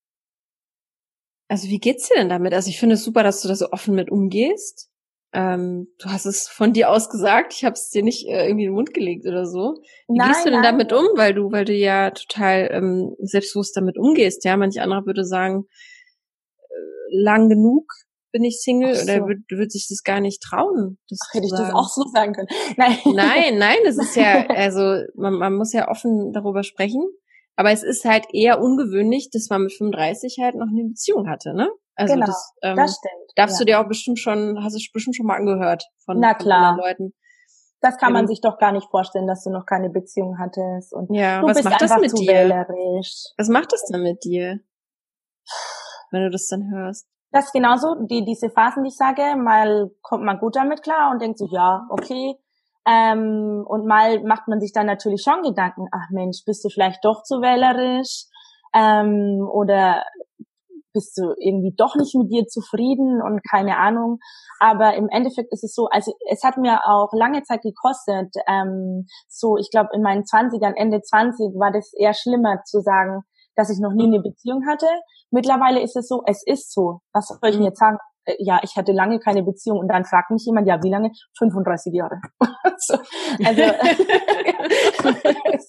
[1.48, 2.52] also wie geht's dir denn damit?
[2.52, 4.90] Also ich finde es super, dass du da so offen mit umgehst
[5.32, 8.64] ähm, du hast es von dir aus gesagt, ich habe es dir nicht äh, irgendwie
[8.64, 9.74] in den Mund gelegt oder so.
[10.08, 10.78] Wie nein, gehst du denn nein.
[10.78, 11.06] damit um?
[11.16, 14.56] Weil du, weil du ja total ähm, selbstbewusst damit umgehst, ja.
[14.56, 15.66] Manch anderer würde sagen,
[16.58, 17.84] äh, lang genug
[18.32, 19.04] bin ich Single so.
[19.04, 20.98] oder würde würd sich das gar nicht trauen.
[21.08, 22.48] Das Ach, hätte ich das auch so sagen können.
[22.76, 27.02] Nein, nein, nein, das ist ja, also man, man muss ja offen darüber sprechen.
[27.56, 31.54] Aber es ist halt eher ungewöhnlich, dass man mit 35 halt noch eine Beziehung hatte,
[31.54, 31.68] ne?
[31.98, 33.32] Also genau, das, ähm, das stimmt.
[33.36, 33.58] Darfst ja.
[33.58, 36.76] du dir auch bestimmt schon, hast du bestimmt schon mal angehört von, Na klar.
[36.76, 37.14] Von Leuten.
[37.80, 40.92] Das kann man ähm, sich doch gar nicht vorstellen, dass du noch keine Beziehung hattest
[40.92, 42.32] und ja, du was bist macht das mit dir?
[42.32, 43.26] Wählerisch.
[43.36, 44.60] Was macht das denn mit dir,
[46.10, 47.08] wenn du das dann hörst?
[47.30, 51.10] Das ist genauso, die, diese Phasen, die ich sage, mal kommt man gut damit klar
[51.12, 52.36] und denkt sich, ja, okay,
[52.88, 57.04] Ähm, und mal macht man sich dann natürlich schon Gedanken, ach Mensch, bist du vielleicht
[57.04, 58.24] doch zu wählerisch?
[58.74, 60.04] Ähm, oder
[60.92, 64.18] bist du irgendwie doch nicht mit dir zufrieden und keine Ahnung.
[64.60, 69.06] Aber im Endeffekt ist es so, also es hat mir auch lange Zeit gekostet, ähm,
[69.28, 73.22] so ich glaube in meinen Zwanzigern, Ende 20 war das eher schlimmer zu sagen,
[73.56, 74.86] dass ich noch nie eine Beziehung hatte.
[75.30, 77.00] Mittlerweile ist es so, es ist so.
[77.12, 77.98] Was soll ich denn jetzt sagen?
[78.24, 81.10] Äh, ja, ich hatte lange keine Beziehung und dann fragt mich jemand, ja, wie lange?
[81.38, 82.20] 35 Jahre.
[82.78, 82.98] so,
[83.44, 83.62] also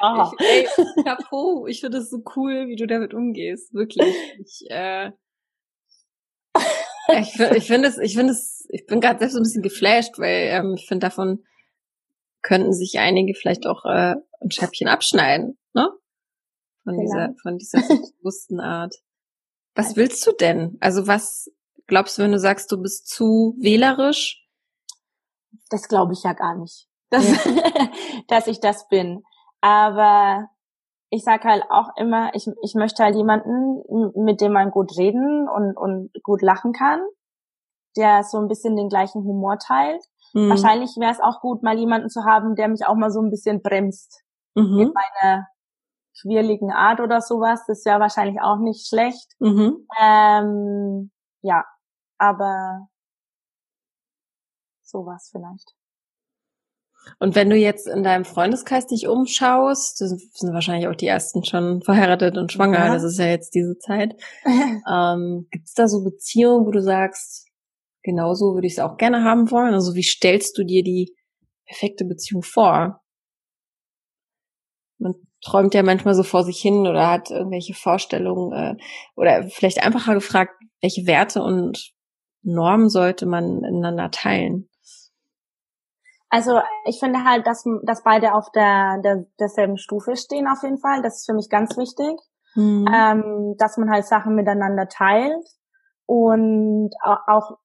[0.00, 0.30] Ah.
[0.38, 0.66] Ich, ey,
[1.04, 3.72] Chapeau, ich finde es so cool, wie du damit umgehst.
[3.72, 4.14] Wirklich.
[4.40, 5.12] Ich, äh,
[7.08, 10.18] ich, ich finde es, ich finde es, ich bin gerade selbst so ein bisschen geflasht,
[10.18, 11.44] weil ähm, ich finde, davon
[12.42, 15.88] könnten sich einige vielleicht auch äh, ein Schäppchen abschneiden, ne?
[16.84, 17.02] Von genau.
[17.02, 17.80] dieser, von dieser
[18.18, 18.94] bewussten Art.
[19.74, 20.76] Was also, willst du denn?
[20.80, 21.50] Also was
[21.86, 24.44] glaubst du, wenn du sagst, du bist zu wählerisch?
[25.70, 27.90] Das glaube ich ja gar nicht, dass, ja.
[28.28, 29.22] dass ich das bin.
[29.62, 30.48] Aber
[31.08, 33.82] ich sag halt auch immer, ich, ich möchte halt jemanden,
[34.22, 37.00] mit dem man gut reden und, und gut lachen kann,
[37.96, 40.02] der so ein bisschen den gleichen Humor teilt.
[40.34, 40.50] Mhm.
[40.50, 43.30] Wahrscheinlich wäre es auch gut, mal jemanden zu haben, der mich auch mal so ein
[43.30, 44.22] bisschen bremst.
[44.54, 44.76] Mhm.
[44.76, 45.46] Mit meiner
[46.20, 47.64] quirligen Art oder sowas.
[47.66, 49.32] Das wäre wahrscheinlich auch nicht schlecht.
[49.38, 49.86] Mhm.
[50.00, 51.10] Ähm,
[51.42, 51.64] ja,
[52.18, 52.88] aber
[54.82, 55.74] sowas vielleicht.
[57.18, 61.44] Und wenn du jetzt in deinem Freundeskreis dich umschaust, das sind wahrscheinlich auch die ersten
[61.44, 62.92] schon verheiratet und schwanger, ja.
[62.92, 64.14] das ist ja jetzt diese Zeit.
[64.44, 67.48] ähm, Gibt es da so Beziehungen, wo du sagst,
[68.02, 69.74] genauso würde ich es auch gerne haben wollen?
[69.74, 71.14] Also wie stellst du dir die
[71.66, 73.00] perfekte Beziehung vor?
[74.98, 78.76] Man träumt ja manchmal so vor sich hin oder hat irgendwelche Vorstellungen äh,
[79.16, 81.92] oder vielleicht einfacher gefragt, welche Werte und
[82.42, 84.68] Normen sollte man miteinander teilen?
[86.32, 90.78] Also ich finde halt, dass, dass beide auf der, der derselben Stufe stehen auf jeden
[90.78, 91.02] Fall.
[91.02, 92.18] Das ist für mich ganz wichtig.
[92.54, 92.86] Mhm.
[92.90, 95.44] Ähm, dass man halt Sachen miteinander teilt
[96.06, 97.58] und auch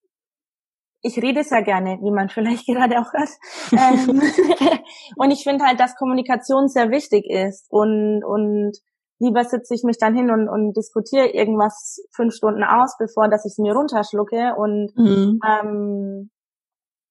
[1.01, 3.29] ich rede sehr gerne, wie man vielleicht gerade auch hört.
[3.71, 4.21] ähm,
[5.15, 8.73] und ich finde halt, dass Kommunikation sehr wichtig ist und und
[9.19, 13.45] lieber sitze ich mich dann hin und, und diskutiere irgendwas fünf Stunden aus, bevor dass
[13.45, 15.39] ich es mir runterschlucke und mhm.
[15.47, 16.29] ähm,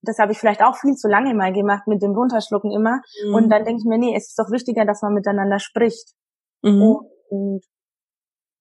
[0.09, 3.01] das habe ich vielleicht auch viel zu lange mal gemacht mit dem Runterschlucken immer.
[3.25, 3.35] Mhm.
[3.35, 6.15] Und dann denke ich mir, nee, es ist doch wichtiger, dass man miteinander spricht.
[6.63, 6.99] Mhm.
[7.29, 7.65] Und,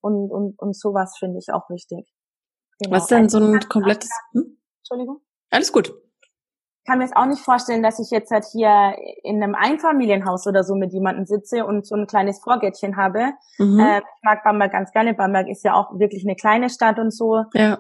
[0.01, 2.08] und, und, und sowas finde ich auch wichtig.
[2.79, 2.95] Genau.
[2.95, 4.58] Was denn so ein komplettes, hm?
[4.79, 5.21] Entschuldigung?
[5.49, 5.93] Alles gut.
[6.86, 10.45] Ich kann mir jetzt auch nicht vorstellen, dass ich jetzt halt hier in einem Einfamilienhaus
[10.45, 13.32] oder so mit jemandem sitze und so ein kleines Vorgärtchen habe.
[13.58, 13.80] Mhm.
[13.80, 15.15] Äh, ich mag Bamberg ganz gerne.
[15.15, 17.43] Bamberg ist ja auch wirklich eine kleine Stadt und so.
[17.56, 17.80] Ja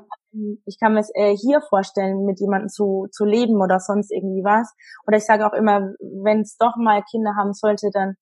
[0.65, 4.43] ich kann mir es äh, hier vorstellen, mit jemandem zu, zu leben oder sonst irgendwie
[4.43, 4.73] was.
[5.07, 8.15] Oder ich sage auch immer, wenn es doch mal Kinder haben sollte, dann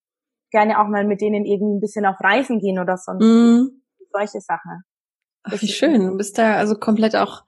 [0.52, 3.70] gerne auch mal mit denen irgendwie ein bisschen auf Reisen gehen oder sonst mm.
[4.12, 4.84] solche Sachen.
[5.44, 6.00] Ach, wie schön.
[6.00, 7.44] Du bist da also komplett auch,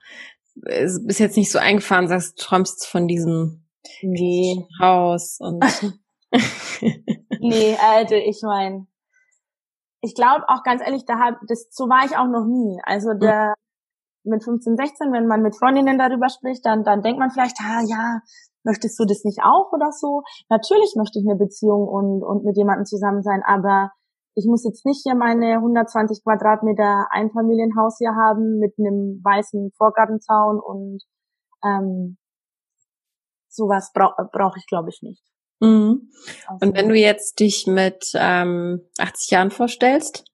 [0.62, 3.66] bist jetzt nicht so eingefahren, sagst, du träumst von diesem
[4.02, 4.66] nee.
[4.80, 5.62] Haus und.
[7.40, 8.86] nee, also ich meine,
[10.00, 12.80] ich glaube auch ganz ehrlich, da hab, das so war ich auch noch nie.
[12.84, 13.54] Also der,
[14.26, 17.80] mit 15, 16, wenn man mit Freundinnen darüber spricht, dann, dann denkt man vielleicht, ah
[17.86, 18.20] ja,
[18.64, 20.22] möchtest du das nicht auch oder so?
[20.48, 23.92] Natürlich möchte ich eine Beziehung und, und mit jemandem zusammen sein, aber
[24.36, 30.60] ich muss jetzt nicht hier meine 120 Quadratmeter Einfamilienhaus hier haben mit einem weißen Vorgartenzaun
[30.60, 31.02] und
[31.64, 32.18] ähm,
[33.48, 35.22] sowas brauche brauch ich, glaube ich, nicht.
[35.60, 36.10] Mhm.
[36.46, 40.24] Also, und wenn du jetzt dich mit ähm, 80 Jahren vorstellst,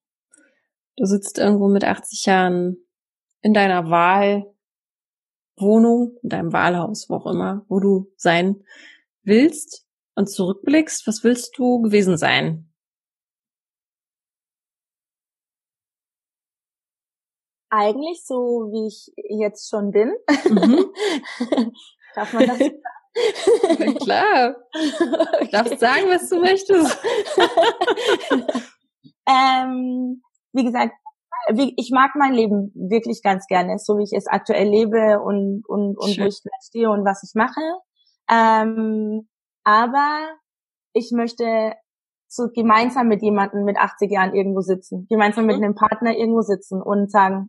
[0.97, 2.79] du sitzt irgendwo mit 80 Jahren
[3.41, 4.49] in deiner Wahlwohnung,
[6.25, 8.65] in deinem Wahlhaus, wo auch immer, wo du sein
[9.23, 9.87] willst
[10.17, 12.72] und zurückblickst, was willst du gewesen sein?
[17.75, 20.13] Eigentlich so, wie ich jetzt schon bin.
[20.45, 20.93] Mhm.
[22.15, 22.59] Darf man das
[23.79, 24.57] Na klar.
[24.75, 25.49] Okay.
[25.51, 26.99] Darfst sagen, was du möchtest.
[29.27, 30.93] ähm, wie gesagt,
[31.57, 35.97] ich mag mein Leben wirklich ganz gerne, so wie ich es aktuell lebe und, und,
[35.97, 37.61] und wo ich stehe und was ich mache.
[38.31, 39.31] Ähm,
[39.65, 40.29] aber
[40.93, 41.73] ich möchte
[42.29, 45.65] so gemeinsam mit jemandem mit 80 Jahren irgendwo sitzen, gemeinsam mit mhm.
[45.65, 47.49] einem Partner irgendwo sitzen und sagen,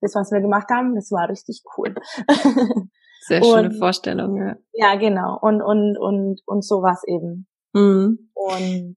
[0.00, 1.94] das, was wir gemacht haben, das war richtig cool.
[3.22, 4.56] Sehr schöne und, Vorstellung, ja.
[4.72, 5.38] Ja, genau.
[5.40, 7.46] Und, und, und, und sowas eben.
[7.74, 8.30] Mhm.
[8.34, 8.96] Und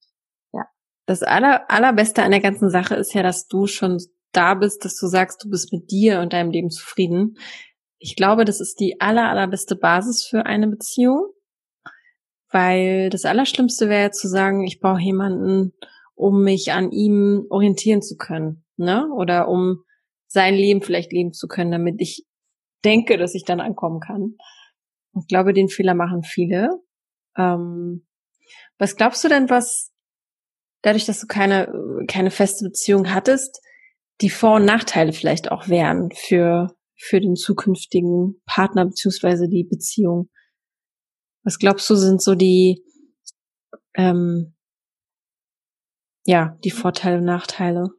[0.54, 0.66] ja.
[1.06, 4.00] Das aller, allerbeste an der ganzen Sache ist ja, dass du schon
[4.32, 7.36] da bist, dass du sagst, du bist mit dir und deinem Leben zufrieden.
[8.00, 11.28] Ich glaube, das ist die aller, allerbeste Basis für eine Beziehung.
[12.50, 15.74] Weil das Allerschlimmste wäre zu sagen, ich brauche jemanden,
[16.14, 19.10] um mich an ihm orientieren zu können, ne?
[19.12, 19.84] Oder um
[20.34, 22.26] sein Leben vielleicht leben zu können, damit ich
[22.84, 24.36] denke, dass ich dann ankommen kann.
[25.16, 26.72] Ich glaube, den Fehler machen viele.
[27.38, 28.08] Ähm,
[28.80, 29.92] was glaubst du denn, was
[30.82, 31.72] dadurch, dass du keine,
[32.08, 33.62] keine feste Beziehung hattest,
[34.22, 40.32] die Vor- und Nachteile vielleicht auch wären für, für den zukünftigen Partner beziehungsweise die Beziehung?
[41.44, 42.84] Was glaubst du, sind so die,
[43.94, 44.56] ähm,
[46.26, 47.92] ja, die Vorteile und Nachteile?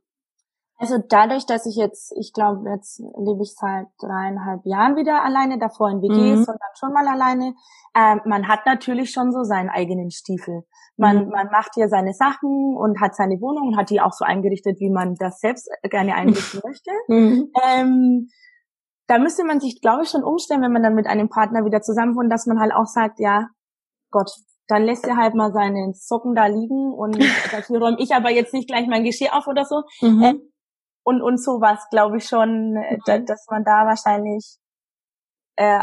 [0.85, 5.59] Also dadurch, dass ich jetzt, ich glaube, jetzt lebe ich seit dreieinhalb Jahren wieder alleine,
[5.59, 6.53] davor in WGs mhm.
[6.53, 7.55] und dann schon mal alleine.
[7.97, 10.65] Ähm, man hat natürlich schon so seinen eigenen Stiefel.
[10.99, 11.31] Man, mhm.
[11.31, 14.79] man macht hier seine Sachen und hat seine Wohnung und hat die auch so eingerichtet,
[14.79, 16.91] wie man das selbst gerne einrichten möchte.
[17.09, 17.51] Mhm.
[17.67, 18.29] Ähm,
[19.07, 21.81] da müsste man sich, glaube ich, schon umstellen, wenn man dann mit einem Partner wieder
[21.81, 23.49] zusammen wohnt, dass man halt auch sagt, ja,
[24.11, 24.31] Gott,
[24.69, 27.17] dann lässt er halt mal seine Socken da liegen und
[27.53, 29.81] dafür räume ich aber jetzt nicht gleich mein Geschirr auf oder so.
[30.03, 30.43] Mhm.
[31.05, 34.57] Und, und sowas, glaube ich schon, äh, da, dass man da wahrscheinlich,
[35.57, 35.81] äh,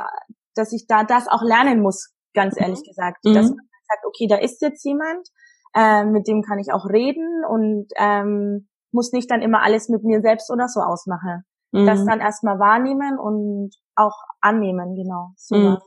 [0.56, 2.64] dass ich da das auch lernen muss, ganz mhm.
[2.64, 3.24] ehrlich gesagt.
[3.24, 3.36] Mhm.
[3.36, 5.28] Dass man sagt, okay, da ist jetzt jemand,
[5.76, 10.04] äh, mit dem kann ich auch reden und ähm, muss nicht dann immer alles mit
[10.04, 11.44] mir selbst oder so ausmachen.
[11.72, 11.86] Mhm.
[11.86, 15.34] Das dann erstmal wahrnehmen und auch annehmen, genau.
[15.38, 15.78] So mhm.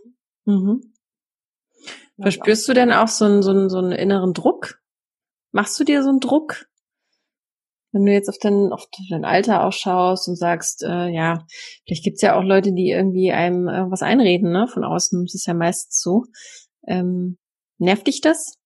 [0.44, 0.94] mhm.
[2.20, 4.80] Verspürst du denn auch so einen, so, einen, so einen inneren Druck?
[5.50, 6.66] Machst du dir so einen Druck?
[7.94, 11.46] Wenn du jetzt auf dein, auf dein Alter ausschaust und sagst, äh, ja,
[11.86, 14.66] vielleicht gibt's ja auch Leute, die irgendwie einem äh, was einreden, ne?
[14.66, 15.24] Von außen.
[15.24, 16.24] Das ist ja meistens so.
[16.88, 17.38] Ähm,
[17.78, 18.58] nervt dich das?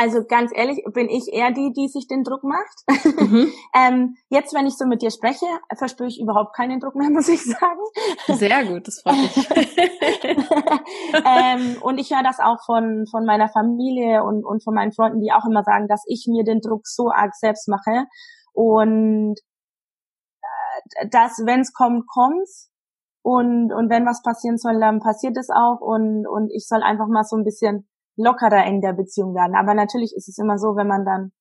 [0.00, 3.18] Also ganz ehrlich, bin ich eher die, die sich den Druck macht.
[3.20, 3.52] Mhm.
[3.76, 5.44] ähm, jetzt, wenn ich so mit dir spreche,
[5.76, 7.80] verspüre ich überhaupt keinen Druck mehr, muss ich sagen.
[8.28, 9.36] Sehr gut, das freut mich.
[11.14, 15.20] ähm, und ich höre das auch von, von meiner Familie und, und von meinen Freunden,
[15.20, 18.06] die auch immer sagen, dass ich mir den Druck so arg selbst mache.
[18.52, 19.36] Und
[20.42, 22.70] äh, dass, wenn es kommt, kommt's.
[23.22, 25.80] Und, und wenn was passieren soll, dann passiert es auch.
[25.80, 29.54] Und, und ich soll einfach mal so ein bisschen lockerer in der Beziehung werden.
[29.54, 31.32] Aber natürlich ist es immer so, wenn man dann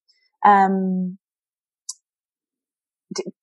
[0.44, 1.20] ähm,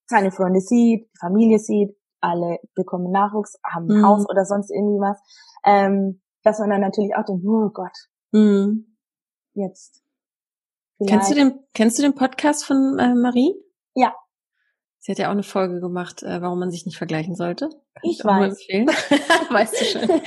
[0.07, 4.07] seine Freunde sieht, die Familie sieht, alle bekommen Nachwuchs, haben ein mhm.
[4.07, 5.19] Haus oder sonst irgendwie was,
[5.65, 7.97] ähm, dass man dann natürlich auch denkt, oh Gott,
[8.33, 8.97] mhm.
[9.55, 10.03] jetzt.
[10.97, 11.13] Vielleicht.
[11.13, 13.55] Kennst du den, kennst du den Podcast von äh, Marie?
[13.95, 14.15] Ja.
[14.99, 17.69] Sie hat ja auch eine Folge gemacht, äh, warum man sich nicht vergleichen sollte.
[17.69, 18.59] Kann ich, ich weiß.
[19.51, 20.23] weißt du schon.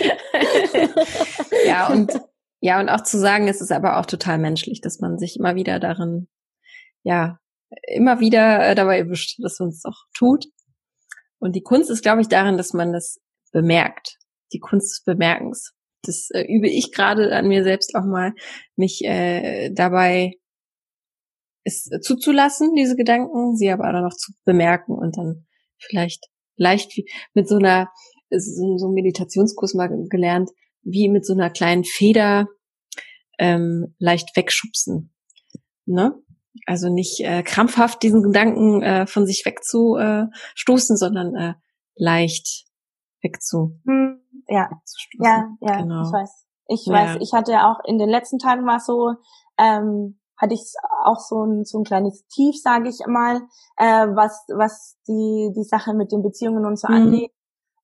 [1.66, 2.20] ja, und
[2.62, 5.56] ja, und auch zu sagen, es ist aber auch total menschlich, dass man sich immer
[5.56, 6.28] wieder darin,
[7.04, 7.40] ja,
[7.88, 10.46] immer wieder äh, dabei erwischt, dass man es auch tut.
[11.40, 13.20] Und die Kunst ist, glaube ich, darin, dass man das
[13.52, 14.18] bemerkt.
[14.52, 15.74] Die Kunst des Bemerkens.
[16.04, 18.34] Das äh, übe ich gerade an mir selbst auch mal,
[18.76, 20.39] mich äh, dabei
[21.64, 25.46] es zuzulassen, diese Gedanken, sie aber dann noch zu bemerken und dann
[25.78, 27.90] vielleicht leicht wie mit so einer,
[28.30, 30.50] so, so Meditationskurs mal gelernt,
[30.82, 32.48] wie mit so einer kleinen Feder
[33.38, 35.14] ähm, leicht wegschubsen.
[35.86, 36.14] Ne?
[36.66, 41.54] Also nicht äh, krampfhaft diesen Gedanken äh, von sich wegzustoßen, äh, sondern äh,
[41.96, 42.66] leicht
[43.22, 43.80] wegzu.
[43.86, 44.70] Hm, ja,
[45.20, 46.04] ja, ja, genau.
[46.04, 46.46] ich weiß.
[46.72, 46.94] Ich ja.
[46.94, 49.16] weiß, ich hatte auch in den letzten Tagen war so,
[49.58, 50.62] ähm, hatte ich
[51.04, 53.42] auch so ein, so ein kleines Tief, sage ich mal,
[53.78, 56.96] äh, was, was die, die Sache mit den Beziehungen und so mhm.
[56.96, 57.32] angeht.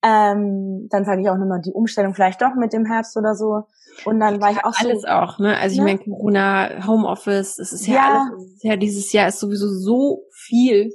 [0.01, 3.63] Ähm, dann sage ich auch nochmal die Umstellung vielleicht doch mit dem Herbst oder so.
[4.05, 5.57] Und dann war ich auch alles so, auch, ne?
[5.57, 5.85] Also ich ne?
[5.85, 10.91] meine Corona, Homeoffice, es ist ja, ja alles, ja dieses Jahr ist sowieso so viel,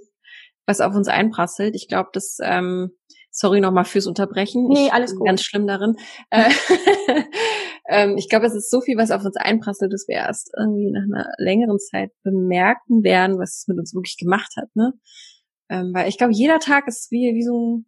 [0.65, 1.75] was auf uns einprasselt.
[1.75, 2.93] Ich glaube, das ähm,
[3.31, 4.69] sorry nochmal fürs Unterbrechen.
[4.69, 5.27] Nee, ich alles bin gut.
[5.27, 5.97] Ganz schlimm darin.
[7.91, 10.53] Äh, ähm, ich glaube, es ist so viel, was auf uns einprasselt, dass wir erst
[10.57, 14.93] irgendwie nach einer längeren Zeit bemerken werden, was es mit uns wirklich gemacht hat, ne?
[15.69, 17.87] Ähm, weil ich glaube, jeder Tag ist wie, wie so ein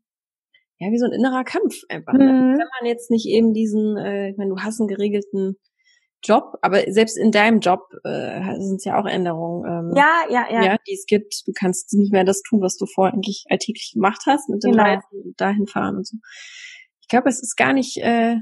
[0.78, 2.12] ja, wie so ein innerer Kampf einfach.
[2.12, 2.24] Ne?
[2.24, 2.58] Mhm.
[2.58, 5.56] Wenn man jetzt nicht eben diesen, äh, ich meine, du hast einen geregelten
[6.24, 9.64] Job, aber selbst in deinem Job äh, sind es ja auch Änderungen.
[9.64, 10.64] Ähm, ja, ja, ja.
[10.64, 11.46] Ja, die es gibt.
[11.46, 14.72] Du kannst nicht mehr das tun, was du vorher eigentlich alltäglich gemacht hast, mit dem
[14.72, 14.82] genau.
[14.82, 16.16] Reisen dahin fahren und so.
[17.00, 18.36] Ich glaube, es ist gar nicht, äh,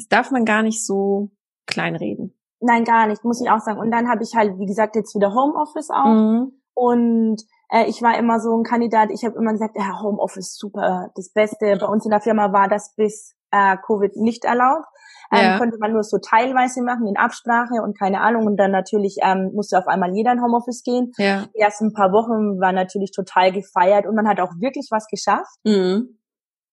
[0.00, 1.30] es darf man gar nicht so
[1.66, 2.34] kleinreden.
[2.60, 3.78] Nein, gar nicht, muss ich auch sagen.
[3.78, 6.06] Und dann habe ich halt, wie gesagt, jetzt wieder Homeoffice auch.
[6.06, 6.52] Mhm.
[6.74, 11.10] Und äh, ich war immer so ein Kandidat, ich habe immer gesagt, ja, Homeoffice super,
[11.14, 11.76] das Beste.
[11.78, 14.86] Bei uns in der Firma war das bis äh, Covid nicht erlaubt.
[15.32, 15.58] Ähm, ja.
[15.58, 18.46] Konnte man nur so teilweise machen in Absprache und keine Ahnung.
[18.46, 21.12] Und dann natürlich ähm, musste auf einmal jeder in Homeoffice gehen.
[21.18, 21.46] Ja.
[21.54, 25.58] Die ersten paar Wochen war natürlich total gefeiert und man hat auch wirklich was geschafft.
[25.64, 26.18] Mhm.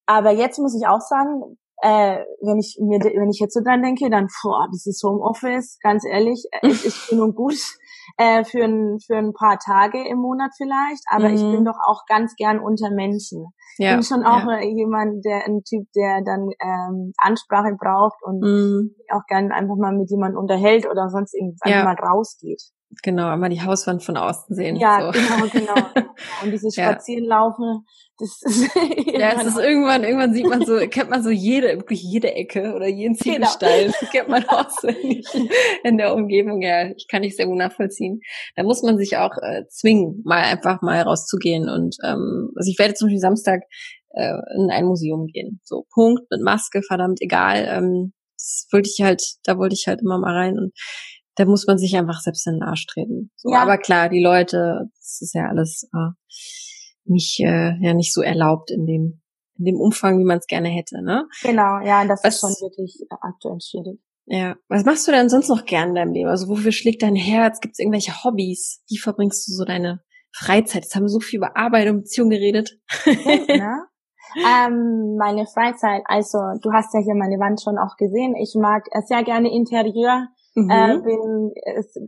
[0.06, 3.84] Aber jetzt muss ich auch sagen, äh, wenn ich mir, wenn ich jetzt so dran
[3.84, 7.60] denke, dann, boah, dieses Homeoffice, ganz ehrlich, äh, es ist schön und gut
[8.18, 11.36] äh, für, ein, für ein paar Tage im Monat vielleicht, aber mhm.
[11.36, 13.46] ich bin doch auch ganz gern unter Menschen.
[13.78, 14.62] Ja, bin schon auch ja.
[14.62, 18.96] jemand, der ein Typ, der dann ähm, Ansprache braucht und mhm.
[19.12, 21.82] auch gern einfach mal mit jemandem unterhält oder sonst irgendwas ja.
[21.82, 22.62] einfach mal rausgeht.
[23.04, 24.78] Genau, einmal die Hauswand von außen sehen.
[24.78, 25.20] Ja, so.
[25.20, 25.88] genau, genau.
[26.44, 27.86] Und dieses Spazierenlaufen,
[28.18, 32.02] das ist Ja, es ist irgendwann, irgendwann sieht man so, kennt man so jede, wirklich
[32.02, 33.36] jede Ecke oder jeden genau.
[33.36, 33.88] Ziegelstein.
[33.88, 33.94] Genau.
[34.02, 35.28] Das kennt man auswendig
[35.84, 36.62] in der Umgebung.
[36.62, 38.22] Ja, ich kann nicht sehr gut nachvollziehen.
[38.56, 41.70] Da muss man sich auch äh, zwingen, mal einfach mal rauszugehen.
[41.70, 43.62] Und ähm, also ich werde zum Beispiel Samstag
[44.12, 45.60] äh, in ein Museum gehen.
[45.64, 47.68] So, Punkt, mit Maske, verdammt egal.
[47.70, 50.72] Ähm, das wollte ich halt, da wollte ich halt immer mal rein und
[51.38, 53.32] da muss man sich einfach selbst in den Arsch treten.
[53.36, 53.62] So, ja.
[53.62, 56.10] Aber klar, die Leute, das ist ja alles äh,
[57.06, 59.22] nicht, äh, ja nicht so erlaubt in dem,
[59.58, 61.28] in dem Umfang, wie man es gerne hätte, ne?
[61.44, 64.00] Genau, ja, das Was, ist schon wirklich aktuell schwierig.
[64.26, 64.56] Ja.
[64.68, 66.30] Was machst du denn sonst noch gern in deinem Leben?
[66.30, 67.60] Also wofür schlägt dein Herz?
[67.62, 68.84] Gibt es irgendwelche Hobbys?
[68.90, 70.02] Wie verbringst du so deine
[70.34, 70.84] Freizeit?
[70.84, 72.78] Jetzt haben wir so viel über Arbeit und Beziehung geredet.
[73.48, 73.86] Ja,
[74.68, 78.36] ähm, meine Freizeit, also du hast ja hier meine Wand schon auch gesehen.
[78.36, 80.28] Ich mag sehr gerne Interieur.
[80.58, 80.72] Mhm.
[80.72, 81.54] Äh, bin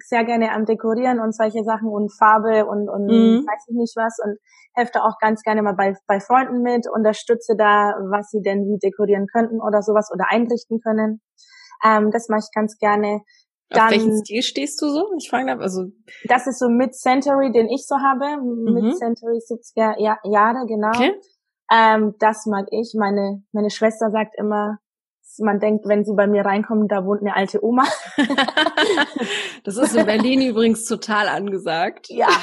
[0.07, 3.45] sehr gerne am Dekorieren und solche Sachen und Farbe und, und mhm.
[3.45, 4.39] weiß ich nicht was und
[4.73, 8.79] helfe auch ganz gerne mal bei, bei Freunden mit, unterstütze da, was sie denn wie
[8.79, 11.21] dekorieren könnten oder sowas oder einrichten können.
[11.85, 13.21] Ähm, das mache ich ganz gerne.
[13.69, 15.05] Dann, Auf welchen Stil stehst du so?
[15.19, 15.83] Ich frage also
[16.23, 18.73] das ist so Mid-Century, den ich so habe, mhm.
[18.73, 20.89] Mid-Century 70er Jahre, genau.
[20.89, 21.13] Okay.
[21.71, 22.95] Ähm, das mag ich.
[22.97, 24.79] Meine meine Schwester sagt immer,
[25.39, 27.85] man denkt, wenn sie bei mir reinkommen, da wohnt eine alte Oma.
[29.63, 32.07] das ist in Berlin übrigens total angesagt.
[32.09, 32.27] Ja.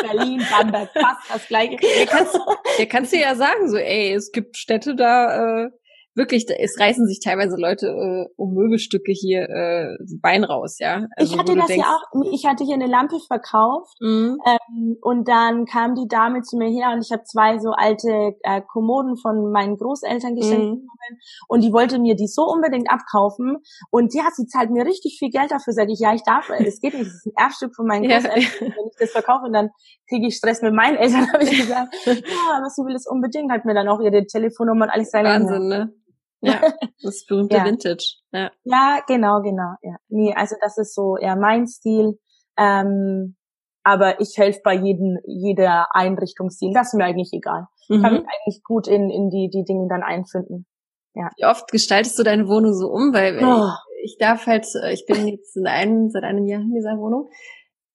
[0.00, 1.76] Berlin, Bamberg, fast das gleiche.
[1.82, 2.38] Ja, kannst,
[2.78, 5.70] ja, kannst du ja sagen, so, ey, es gibt Städte da, äh,
[6.18, 11.06] wirklich, es reißen sich teilweise Leute äh, um Möbelstücke hier äh, Bein raus, ja.
[11.16, 14.36] Also, ich hatte das denkst, ja auch, ich hatte hier eine Lampe verkauft mhm.
[14.44, 18.36] ähm, und dann kam die Dame zu mir her und ich habe zwei so alte
[18.42, 20.74] äh, Kommoden von meinen Großeltern geschenkt mhm.
[20.74, 23.58] bekommen und die wollte mir die so unbedingt abkaufen
[23.90, 26.80] und ja, sie zahlt mir richtig viel Geld dafür, sage ich, ja, ich darf, es
[26.80, 28.60] geht nicht, das ist ein Erbstück von meinen Großeltern, ja.
[28.60, 29.70] wenn ich das verkaufe, dann
[30.08, 33.52] kriege ich Stress mit meinen Eltern, habe ich gesagt, ja, was sie will es unbedingt,
[33.52, 35.92] hat mir dann auch ihre Telefonnummer und alles sein Wahnsinn, ne?
[36.40, 36.60] Ja,
[37.02, 37.64] das berühmte ja.
[37.64, 38.16] Vintage.
[38.32, 38.50] Ja.
[38.64, 39.74] ja, genau, genau.
[39.82, 39.96] Ja.
[40.08, 42.18] Nee, also das ist so eher mein Stil.
[42.56, 43.36] Ähm,
[43.84, 46.72] aber ich helfe bei jedem, jeder Einrichtungsstil.
[46.74, 47.66] Das ist mir eigentlich egal.
[47.88, 47.96] Mhm.
[47.96, 50.66] Ich kann mich eigentlich gut in, in die, die Dinge dann einfinden.
[51.14, 51.30] Ja.
[51.36, 53.12] Wie oft gestaltest du deine Wohnung so um?
[53.12, 53.70] Weil oh.
[54.02, 57.30] ich, ich darf halt, ich bin jetzt in einem, seit einem Jahr in dieser Wohnung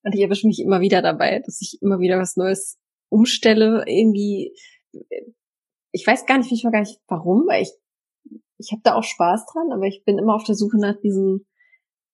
[0.03, 2.77] und ich erwische mich immer wieder dabei, dass ich immer wieder was Neues
[3.09, 3.83] umstelle.
[3.87, 4.53] Irgendwie,
[5.91, 7.71] ich weiß gar nicht, ich weiß gar nicht warum, weil ich
[8.57, 11.45] ich habe da auch Spaß dran, aber ich bin immer auf der Suche nach diesem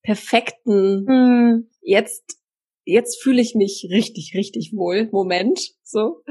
[0.02, 1.69] perfekten, mm.
[1.82, 2.39] jetzt,
[2.86, 6.23] jetzt fühle ich mich richtig, richtig wohl, Moment, so.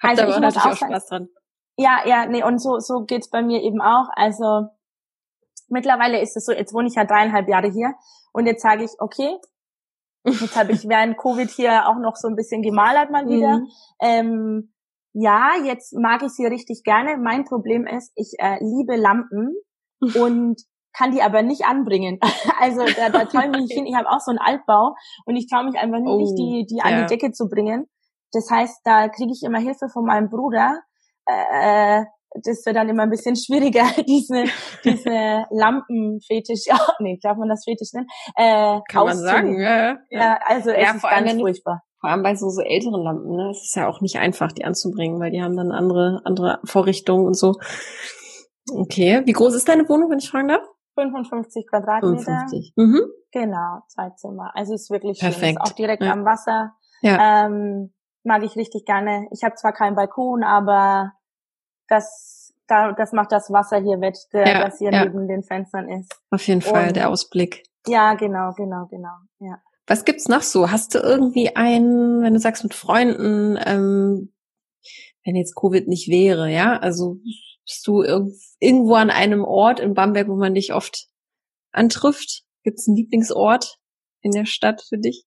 [0.00, 1.28] Hab also da aber natürlich auch, auch Spaß dran.
[1.76, 4.08] Ja, ja, nee, und so, so geht's bei mir eben auch.
[4.14, 4.68] Also,
[5.68, 7.94] mittlerweile ist es so, jetzt wohne ich ja dreieinhalb Jahre hier
[8.32, 9.36] und jetzt sage ich, okay,
[10.24, 13.58] jetzt habe ich während Covid hier auch noch so ein bisschen gemalert mal wieder.
[13.58, 13.68] Mhm.
[14.00, 14.71] Ähm,
[15.12, 17.16] ja, jetzt mag ich sie richtig gerne.
[17.18, 19.54] Mein Problem ist, ich äh, liebe Lampen
[20.00, 20.60] und
[20.94, 22.18] kann die aber nicht anbringen.
[22.60, 23.86] also da, da traue ich mich hin.
[23.86, 24.94] Ich habe auch so einen Altbau
[25.26, 27.00] und ich traue mich einfach oh, nicht, die, die an ja.
[27.02, 27.86] die Decke zu bringen.
[28.32, 30.80] Das heißt, da kriege ich immer Hilfe von meinem Bruder.
[31.26, 32.04] Äh,
[32.42, 34.44] das wird dann immer ein bisschen schwieriger, diese,
[34.84, 38.06] diese Lampenfetisch, ja, nee, darf man das Fetisch nennen?
[38.36, 39.98] Äh, Kann man sagen, ja.
[40.08, 41.82] Ja, also es ja, ist ganz furchtbar.
[42.02, 43.50] Vor allem bei so, so älteren Lampen, ne?
[43.50, 47.26] Es ist ja auch nicht einfach, die anzubringen, weil die haben dann andere, andere Vorrichtungen
[47.26, 47.54] und so.
[48.74, 49.22] Okay.
[49.24, 50.66] Wie groß ist deine Wohnung, wenn ich fragen darf?
[50.96, 52.24] 55 Quadratmeter.
[52.24, 52.72] 55.
[52.74, 53.02] Mhm.
[53.30, 54.50] Genau, zwei Zimmer.
[54.54, 55.44] Also ist wirklich Perfekt.
[55.44, 55.50] schön.
[55.50, 56.12] Ist auch direkt ja.
[56.12, 56.72] am Wasser.
[57.02, 57.46] Ja.
[57.46, 59.28] Ähm, mag ich richtig gerne.
[59.30, 61.12] Ich habe zwar keinen Balkon, aber
[61.86, 65.04] das, da, das macht das Wasser hier wett, der, ja, das hier ja.
[65.04, 66.12] neben den Fenstern ist.
[66.32, 67.62] Auf jeden Fall, Und, der Ausblick.
[67.86, 69.14] Ja, genau, genau, genau.
[69.38, 69.62] Ja.
[69.86, 70.70] Was gibt's noch so?
[70.70, 74.32] Hast du irgendwie einen, wenn du sagst mit Freunden, ähm,
[75.24, 76.78] wenn jetzt Covid nicht wäre, ja?
[76.78, 77.18] Also
[77.64, 81.08] bist du irgendwo an einem Ort in Bamberg, wo man dich oft
[81.72, 82.42] antrifft?
[82.64, 83.78] Gibt's einen Lieblingsort
[84.20, 85.24] in der Stadt für dich?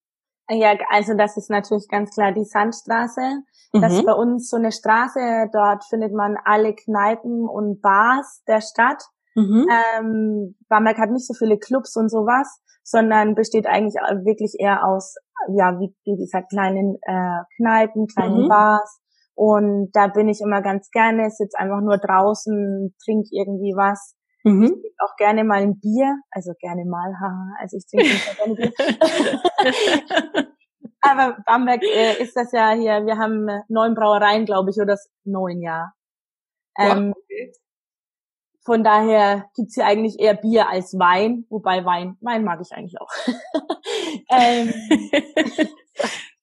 [0.50, 3.42] Ja, also das ist natürlich ganz klar die Sandstraße.
[3.74, 4.00] Das mhm.
[4.00, 9.04] ist bei uns so eine Straße, dort findet man alle Kneipen und Bars der Stadt.
[9.34, 9.68] Mhm.
[9.70, 15.16] Ähm, Bamberg hat nicht so viele Clubs und sowas sondern besteht eigentlich wirklich eher aus,
[15.50, 18.48] ja, wie, wie gesagt, kleinen äh, Kneipen, kleinen mhm.
[18.48, 19.02] Bars
[19.34, 24.16] Und da bin ich immer ganz gerne, sitze einfach nur draußen, trinke irgendwie was.
[24.44, 24.64] Mhm.
[24.64, 28.38] Ich trinke auch gerne mal ein Bier, also gerne mal, haha, also ich trinke nicht
[28.38, 28.72] gerne Bier.
[31.02, 35.62] Aber Bamberg äh, ist das ja hier, wir haben neun Brauereien, glaube ich, oder neun,
[35.62, 35.92] ja.
[36.78, 37.65] Ähm, wow.
[38.66, 43.00] Von daher gibt's hier eigentlich eher Bier als Wein, wobei Wein, Wein mag ich eigentlich
[43.00, 43.12] auch.
[44.32, 44.74] ähm,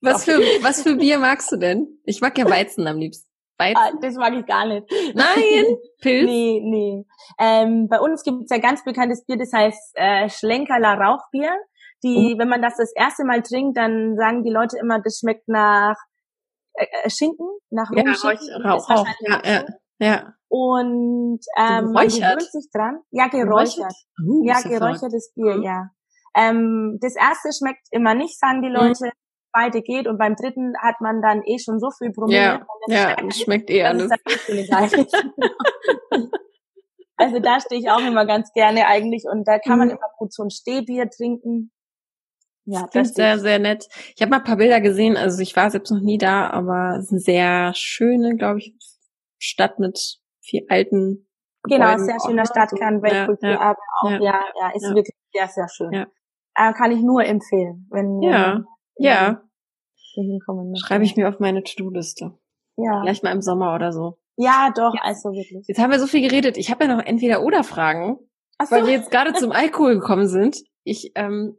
[0.01, 1.99] was für was für Bier magst du denn?
[2.05, 3.29] Ich mag ja Weizen am liebsten.
[3.59, 3.77] Weizen?
[3.77, 4.87] Ah, das mag ich gar nicht.
[5.15, 6.25] Nein, Pilz?
[6.25, 7.05] Nee, nee.
[7.41, 11.57] Ähm, bei uns gibt's ja ganz bekanntes Bier, das heißt äh, Schlenkerler Rauchbier.
[12.05, 12.39] Die, mhm.
[12.39, 15.97] wenn man das das erste Mal trinkt, dann sagen die Leute immer, das schmeckt nach
[16.75, 18.05] äh, äh Schinken, nach ja,
[18.65, 19.65] Rauch, Rauch, ja, ja,
[20.03, 20.35] ja.
[20.49, 23.01] Und ähm, man gewöhnt sich dran.
[23.11, 23.95] Ja, geräuchert.
[24.23, 25.63] Uh, ja, geräuchertes Bier, mhm.
[25.63, 25.91] ja.
[26.35, 28.75] Ähm, das erste schmeckt immer nicht, sagen die mhm.
[28.75, 29.07] Leute.
[29.07, 29.13] Mhm.
[29.55, 32.67] Beide geht und beim dritten hat man dann eh schon so viel Promille.
[32.89, 34.11] Ja, ja schmeckt eh alles.
[37.17, 39.95] also da stehe ich auch immer ganz gerne eigentlich und da kann man mhm.
[39.95, 41.71] immer gut so ein Stehbier trinken.
[42.65, 43.89] Ja, das ist sehr, sehr nett.
[44.15, 46.97] Ich habe mal ein paar Bilder gesehen, also ich war selbst noch nie da, aber
[46.99, 48.75] es eine sehr schöne, glaube ich,
[49.43, 51.29] Stadt mit viel alten
[51.65, 55.47] Genau, sehr schöner Stadtkern, Weltkultur, ja, ja, aber auch, ja, ja, ja ist wirklich sehr,
[55.47, 55.93] sehr schön.
[55.93, 56.07] Ja.
[56.55, 58.65] Äh, kann ich nur empfehlen, wenn Ja,
[58.97, 59.43] ja.
[60.15, 62.37] hinkommen Schreibe ich mir auf meine To-Do-Liste.
[62.77, 63.01] Ja.
[63.03, 64.19] Vielleicht mal im Sommer oder so.
[64.37, 65.65] Ja, doch, also wirklich.
[65.69, 66.57] Jetzt haben wir so viel geredet.
[66.57, 68.19] Ich habe ja noch entweder oder Fragen,
[68.61, 68.75] so.
[68.75, 70.57] weil wir jetzt gerade zum Alkohol gekommen sind.
[70.85, 71.57] Ich ähm,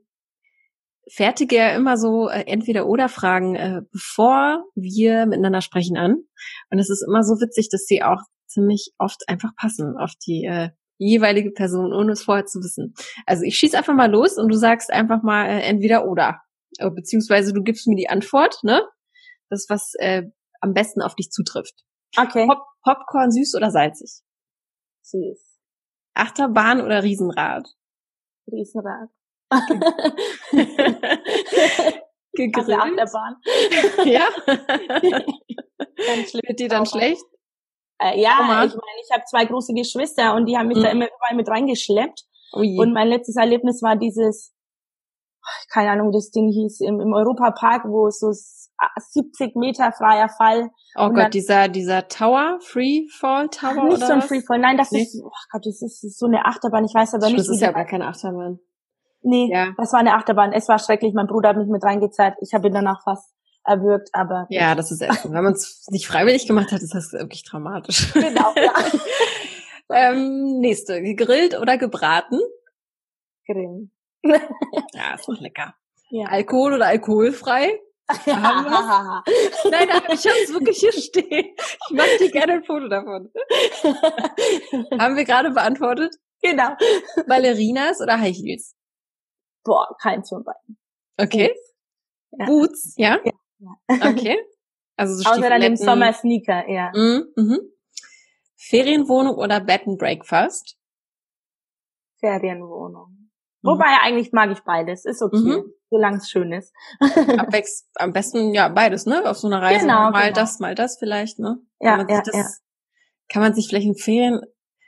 [1.12, 6.24] fertige ja immer so äh, entweder oder Fragen, äh, bevor wir miteinander sprechen an.
[6.70, 10.45] Und es ist immer so witzig, dass sie auch ziemlich oft einfach passen auf die
[10.45, 12.93] äh, jeweilige Person, ohne es vorher zu wissen.
[13.26, 16.41] Also ich schieß einfach mal los und du sagst einfach mal äh, entweder oder.
[16.78, 18.82] Äh, beziehungsweise du gibst mir die Antwort, ne?
[19.49, 20.24] Das, was äh,
[20.62, 21.84] am besten auf dich zutrifft.
[22.18, 22.47] Okay.
[22.47, 24.22] Pop Popcorn süß oder salzig?
[25.04, 25.60] Süß.
[26.16, 27.68] Achterbahn oder Riesenrad?
[28.51, 29.10] Riesenrad.
[32.34, 32.80] Gegrillt.
[32.80, 33.36] Achterbahn.
[34.06, 34.28] ja.
[36.48, 37.24] Wird dir dann schlecht?
[38.00, 40.84] Äh, ja, ich meine, ich habe zwei große Geschwister und die haben mich mhm.
[40.84, 42.24] da immer überall mit reingeschleppt.
[42.54, 44.54] Oh und mein letztes Erlebnis war dieses,
[45.72, 50.70] keine Ahnung, das Ding hieß im, im Europapark, wo so 70 Meter freier Fall.
[50.96, 54.28] Oh Gott, dann, dieser dieser Tower, Free Fall Tower nicht oder so ein was?
[54.28, 55.04] Free Fall, nein, das nee.
[55.04, 56.86] ist, oh Gott, das ist so eine Achterbahn.
[56.86, 57.39] Ich weiß aber nicht.
[57.39, 58.60] Das ist ja gar keine Achterbahn.
[59.24, 59.74] Nee, ja.
[59.78, 60.51] das war eine Achterbahn.
[60.51, 61.13] Es war schrecklich.
[61.13, 62.36] Mein Bruder hat mich mit reingezerrt.
[62.41, 63.34] Ich habe ihn danach fast
[63.65, 64.45] erwürgt, aber.
[64.49, 65.24] Ja, das ist echt.
[65.24, 68.13] Wenn man es nicht freiwillig gemacht hat, ist das wirklich dramatisch.
[68.24, 68.74] Genau, ja.
[70.11, 71.01] ähm, nächste.
[71.01, 72.39] Gegrillt oder gebraten?
[73.47, 73.91] Grillen.
[74.24, 75.74] ja, ist doch lecker.
[76.09, 76.28] Ja.
[76.28, 77.80] Alkohol oder alkoholfrei?
[78.26, 78.38] Nein,
[79.71, 81.55] nein, ich habe es wirklich hier stehen.
[81.89, 83.32] Ich mache dir gerne ein Foto davon.
[84.99, 86.13] Haben wir gerade beantwortet?
[86.41, 86.76] Genau.
[87.28, 88.76] Ballerinas oder High Heels?
[89.64, 90.78] Boah, keins von beiden.
[91.18, 91.53] Okay.
[92.32, 92.45] Ja.
[92.45, 93.20] Boots, ja?
[93.24, 93.32] ja?
[93.89, 94.38] Okay.
[94.95, 96.91] Also so Außer dann im Sommer Sneaker, ja.
[96.93, 97.59] Mhm, mhm.
[98.55, 100.78] Ferienwohnung oder Bed and Breakfast?
[102.20, 103.09] Ferienwohnung.
[103.09, 103.70] Mhm.
[103.70, 105.74] Wobei eigentlich mag ich beides, ist okay, mhm.
[105.89, 106.74] solange es schön ist.
[107.38, 109.30] Abwechs am besten ja beides, ne?
[109.30, 110.36] Auf so einer Reise genau, mal genau.
[110.36, 111.57] das, mal das vielleicht, ne?
[111.80, 112.45] Ja, ja, das, ja.
[113.30, 114.41] Kann man sich vielleicht in Ferien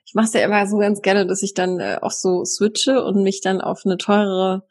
[0.06, 3.04] ich mache es ja immer so ganz gerne, dass ich dann äh, auch so switche
[3.04, 4.64] und mich dann auf eine teure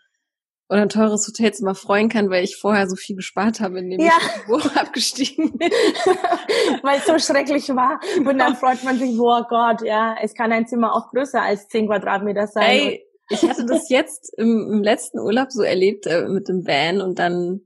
[0.70, 4.12] oder ein teures Hotelzimmer freuen kann, weil ich vorher so viel gespart habe, indem ja.
[4.18, 5.70] ich irgendwo abgestiegen bin.
[6.82, 8.01] weil es so schrecklich war.
[8.16, 11.68] Und dann freut man sich, oh Gott, ja, es kann ein Zimmer auch größer als
[11.68, 12.70] zehn Quadratmeter sein.
[12.70, 17.01] Ey, ich hatte das jetzt im, im letzten Urlaub so erlebt äh, mit dem Van
[17.01, 17.61] und dann,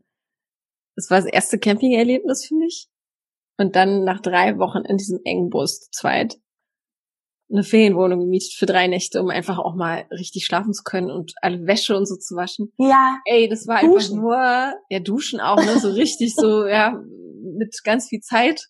[0.97, 2.89] das war das erste Campingerlebnis für mich.
[3.59, 6.39] Und dann nach drei Wochen in diesem engen Bus zu zweit
[7.51, 11.32] eine Ferienwohnung gemietet für drei Nächte, um einfach auch mal richtig schlafen zu können und
[11.40, 12.72] alle Wäsche und so zu waschen.
[12.76, 13.18] Ja.
[13.24, 13.94] Ey, das war duschen.
[13.94, 17.01] einfach nur, ja, duschen auch, ne, so richtig so, ja,
[17.57, 18.68] mit ganz viel Zeit,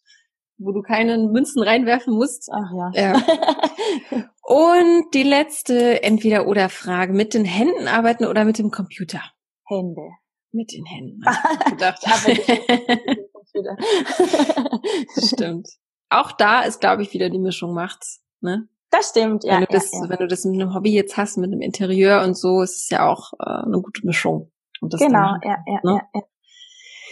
[0.58, 2.48] wo du keine Münzen reinwerfen musst.
[2.52, 3.12] Ach ja.
[3.12, 4.28] ja.
[4.42, 7.12] Und die letzte Entweder-Oder-Frage.
[7.12, 9.20] Mit den Händen arbeiten oder mit dem Computer?
[9.66, 10.08] Hände.
[10.52, 11.20] Mit den Händen.
[11.70, 12.02] Gedacht.
[15.22, 15.68] Stimmt.
[16.08, 18.22] Auch da ist, glaube ich, wieder die Mischung macht's.
[18.40, 18.68] Ne?
[18.90, 19.54] Das stimmt, ja.
[19.54, 22.22] Wenn du das, ja, wenn du das mit einem Hobby jetzt hast, mit einem Interieur
[22.22, 24.50] und so, ist es ja auch äh, eine gute Mischung.
[24.80, 25.92] genau, dann, ja, ja, ne?
[25.92, 26.22] ja, ja.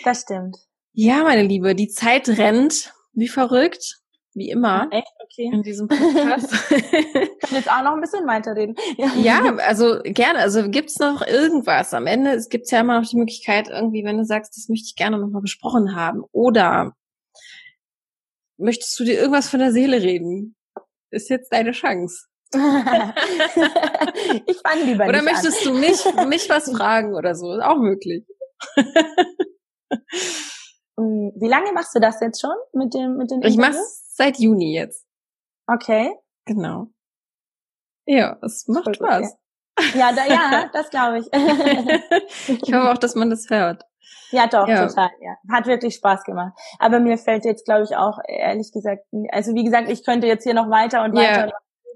[0.04, 0.56] Das stimmt.
[0.92, 4.00] Ja, meine Liebe, die Zeit rennt wie verrückt,
[4.34, 4.88] wie immer.
[4.92, 5.12] Ja, echt?
[5.24, 5.50] Okay.
[5.52, 6.52] In diesem Podcast.
[6.70, 8.76] ich kann jetzt auch noch ein bisschen weiterreden.
[8.96, 10.38] Ja, ja also gerne.
[10.38, 11.92] Also gibt's noch irgendwas?
[11.94, 14.86] Am Ende es gibt's ja immer noch die Möglichkeit, irgendwie, wenn du sagst, das möchte
[14.86, 16.22] ich gerne nochmal besprochen haben.
[16.32, 16.94] Oder
[18.58, 20.54] möchtest du dir irgendwas von der Seele reden?
[21.10, 22.26] Ist jetzt deine Chance.
[22.54, 22.58] ich
[24.60, 25.72] fange lieber Oder möchtest an.
[25.74, 27.52] du mich, mich was fragen oder so?
[27.52, 28.24] Ist auch möglich.
[30.96, 34.38] Mm, wie lange machst du das jetzt schon mit dem mit den Ich mach's seit
[34.38, 35.04] Juni jetzt.
[35.66, 36.14] Okay.
[36.46, 36.88] Genau.
[38.06, 39.36] Ja, es macht Spaß.
[39.94, 41.26] Ja, da, ja, das glaube ich.
[42.48, 43.84] ich hoffe auch, dass man das hört.
[44.30, 44.86] Ja, doch, ja.
[44.86, 45.10] total.
[45.20, 45.36] Ja.
[45.50, 46.52] Hat wirklich Spaß gemacht.
[46.78, 50.44] Aber mir fällt jetzt, glaube ich, auch ehrlich gesagt, also wie gesagt, ich könnte jetzt
[50.44, 51.46] hier noch weiter und weiter.
[51.46, 51.52] Ja.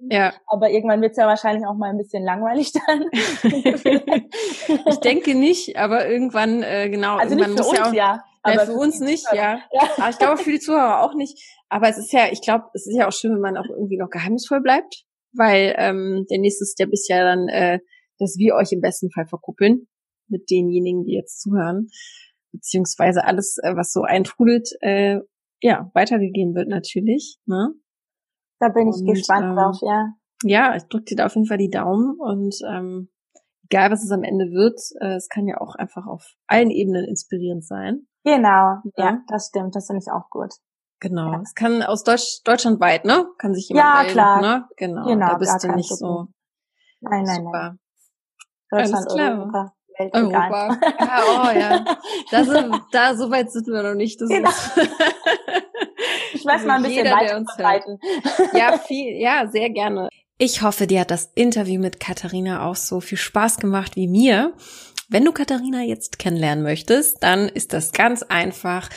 [0.08, 0.32] Ja.
[0.46, 3.04] Aber irgendwann wird's ja wahrscheinlich auch mal ein bisschen langweilig dann.
[4.86, 7.16] ich denke nicht, aber irgendwann, äh, genau.
[7.16, 7.88] Also irgendwann nicht für uns, ja.
[7.88, 9.60] Auch, ja aber für uns nicht, ja.
[9.72, 9.90] ja.
[9.98, 11.38] Aber ich glaube für die Zuhörer auch nicht.
[11.68, 13.98] Aber es ist ja, ich glaube, es ist ja auch schön, wenn man auch irgendwie
[13.98, 15.04] noch geheimnisvoll bleibt,
[15.34, 17.80] weil ähm, der nächste Step ist ja dann, äh,
[18.18, 19.88] dass wir euch im besten Fall verkuppeln
[20.30, 21.88] mit denjenigen, die jetzt zuhören,
[22.52, 25.20] beziehungsweise alles, äh, was so eintrudelt, äh,
[25.60, 27.38] ja, weitergegeben wird natürlich.
[27.46, 27.74] Ne?
[28.58, 30.14] Da bin ich und, gespannt ähm, drauf, ja.
[30.42, 33.10] Ja, ich drücke dir da auf jeden Fall die Daumen und ähm,
[33.64, 37.04] egal was es am Ende wird, äh, es kann ja auch einfach auf allen Ebenen
[37.04, 38.06] inspirierend sein.
[38.24, 40.52] Genau, ja, ja das stimmt, das finde ich auch gut.
[41.00, 41.40] Genau, ja.
[41.40, 43.26] es kann aus Deutsch, Deutschland weit, ne?
[43.38, 44.40] Kann sich jemand ja, melden, klar.
[44.40, 44.68] ne?
[44.76, 46.26] Genau, genau da bist du nicht so.
[47.00, 47.50] Nein, nein, Super.
[47.52, 47.78] nein.
[48.70, 49.38] Deutschland, Alles klar.
[49.38, 49.74] Europa.
[50.12, 50.78] Europa.
[50.98, 51.84] Ja, oh ja.
[52.30, 54.20] Da, sind, da so weit sind wir noch nicht.
[54.20, 54.48] Das genau.
[54.48, 54.70] ist
[56.32, 57.98] ich weiß mal ein bisschen jeder, weiter verbreiten.
[58.54, 60.08] Ja, viel, ja, sehr gerne.
[60.38, 64.54] Ich hoffe, dir hat das Interview mit Katharina auch so viel Spaß gemacht wie mir.
[65.08, 68.90] Wenn du Katharina jetzt kennenlernen möchtest, dann ist das ganz einfach.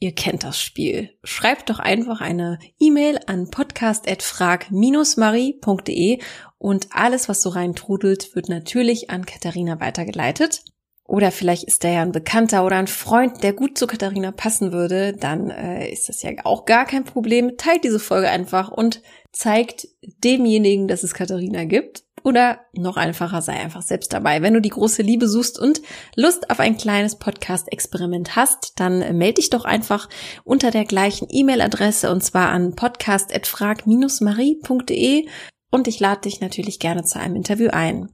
[0.00, 1.10] Ihr kennt das Spiel.
[1.24, 6.20] Schreibt doch einfach eine E-Mail an podcast.frag-marie.de
[6.58, 10.62] und alles, was so reintrudelt, wird natürlich an Katharina weitergeleitet.
[11.04, 14.72] Oder vielleicht ist da ja ein Bekannter oder ein Freund, der gut zu Katharina passen
[14.72, 17.56] würde, dann äh, ist das ja auch gar kein Problem.
[17.56, 19.00] Teilt diese Folge einfach und
[19.32, 22.04] zeigt demjenigen, dass es Katharina gibt.
[22.24, 24.42] Oder noch einfacher, sei einfach selbst dabei.
[24.42, 25.80] Wenn du die große Liebe suchst und
[26.14, 30.10] Lust auf ein kleines Podcast-Experiment hast, dann melde dich doch einfach
[30.44, 35.26] unter der gleichen E-Mail-Adresse und zwar an podcast.frag-marie.de
[35.70, 38.10] und ich lade dich natürlich gerne zu einem Interview ein.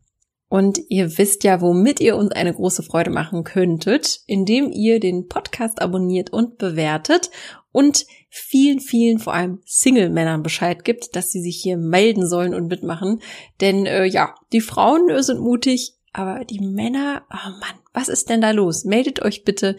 [0.49, 5.27] Und ihr wisst ja, womit ihr uns eine große Freude machen könntet, indem ihr den
[5.27, 7.31] Podcast abonniert und bewertet
[7.73, 12.69] und vielen, vielen, vor allem Single-Männern Bescheid gibt, dass sie sich hier melden sollen und
[12.69, 13.21] mitmachen.
[13.61, 18.31] Denn äh, ja, die Frauen äh, sind mutig, aber die Männer, oh Mann, was ist
[18.31, 18.85] denn da los?
[18.85, 19.77] Meldet euch bitte.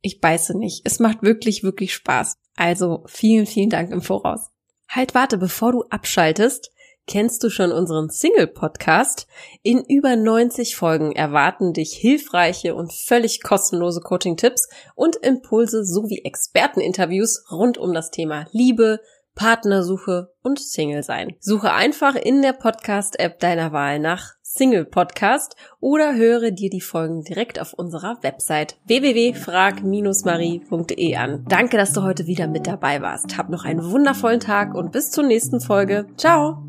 [0.00, 0.82] Ich beiße nicht.
[0.84, 2.38] Es macht wirklich, wirklich Spaß.
[2.56, 4.50] Also vielen, vielen Dank im Voraus.
[4.88, 6.72] Halt, warte, bevor du abschaltest,
[7.06, 9.26] Kennst du schon unseren Single-Podcast?
[9.62, 17.44] In über 90 Folgen erwarten dich hilfreiche und völlig kostenlose Coaching-Tipps und Impulse sowie Experteninterviews
[17.50, 19.00] rund um das Thema Liebe,
[19.34, 21.34] Partnersuche und Single-Sein.
[21.40, 27.22] Suche einfach in der Podcast-App deiner Wahl nach Single Podcast oder höre dir die Folgen
[27.22, 31.46] direkt auf unserer Website www.frag-marie.de an.
[31.48, 33.38] Danke, dass du heute wieder mit dabei warst.
[33.38, 36.06] Hab noch einen wundervollen Tag und bis zur nächsten Folge.
[36.18, 36.62] Ciao!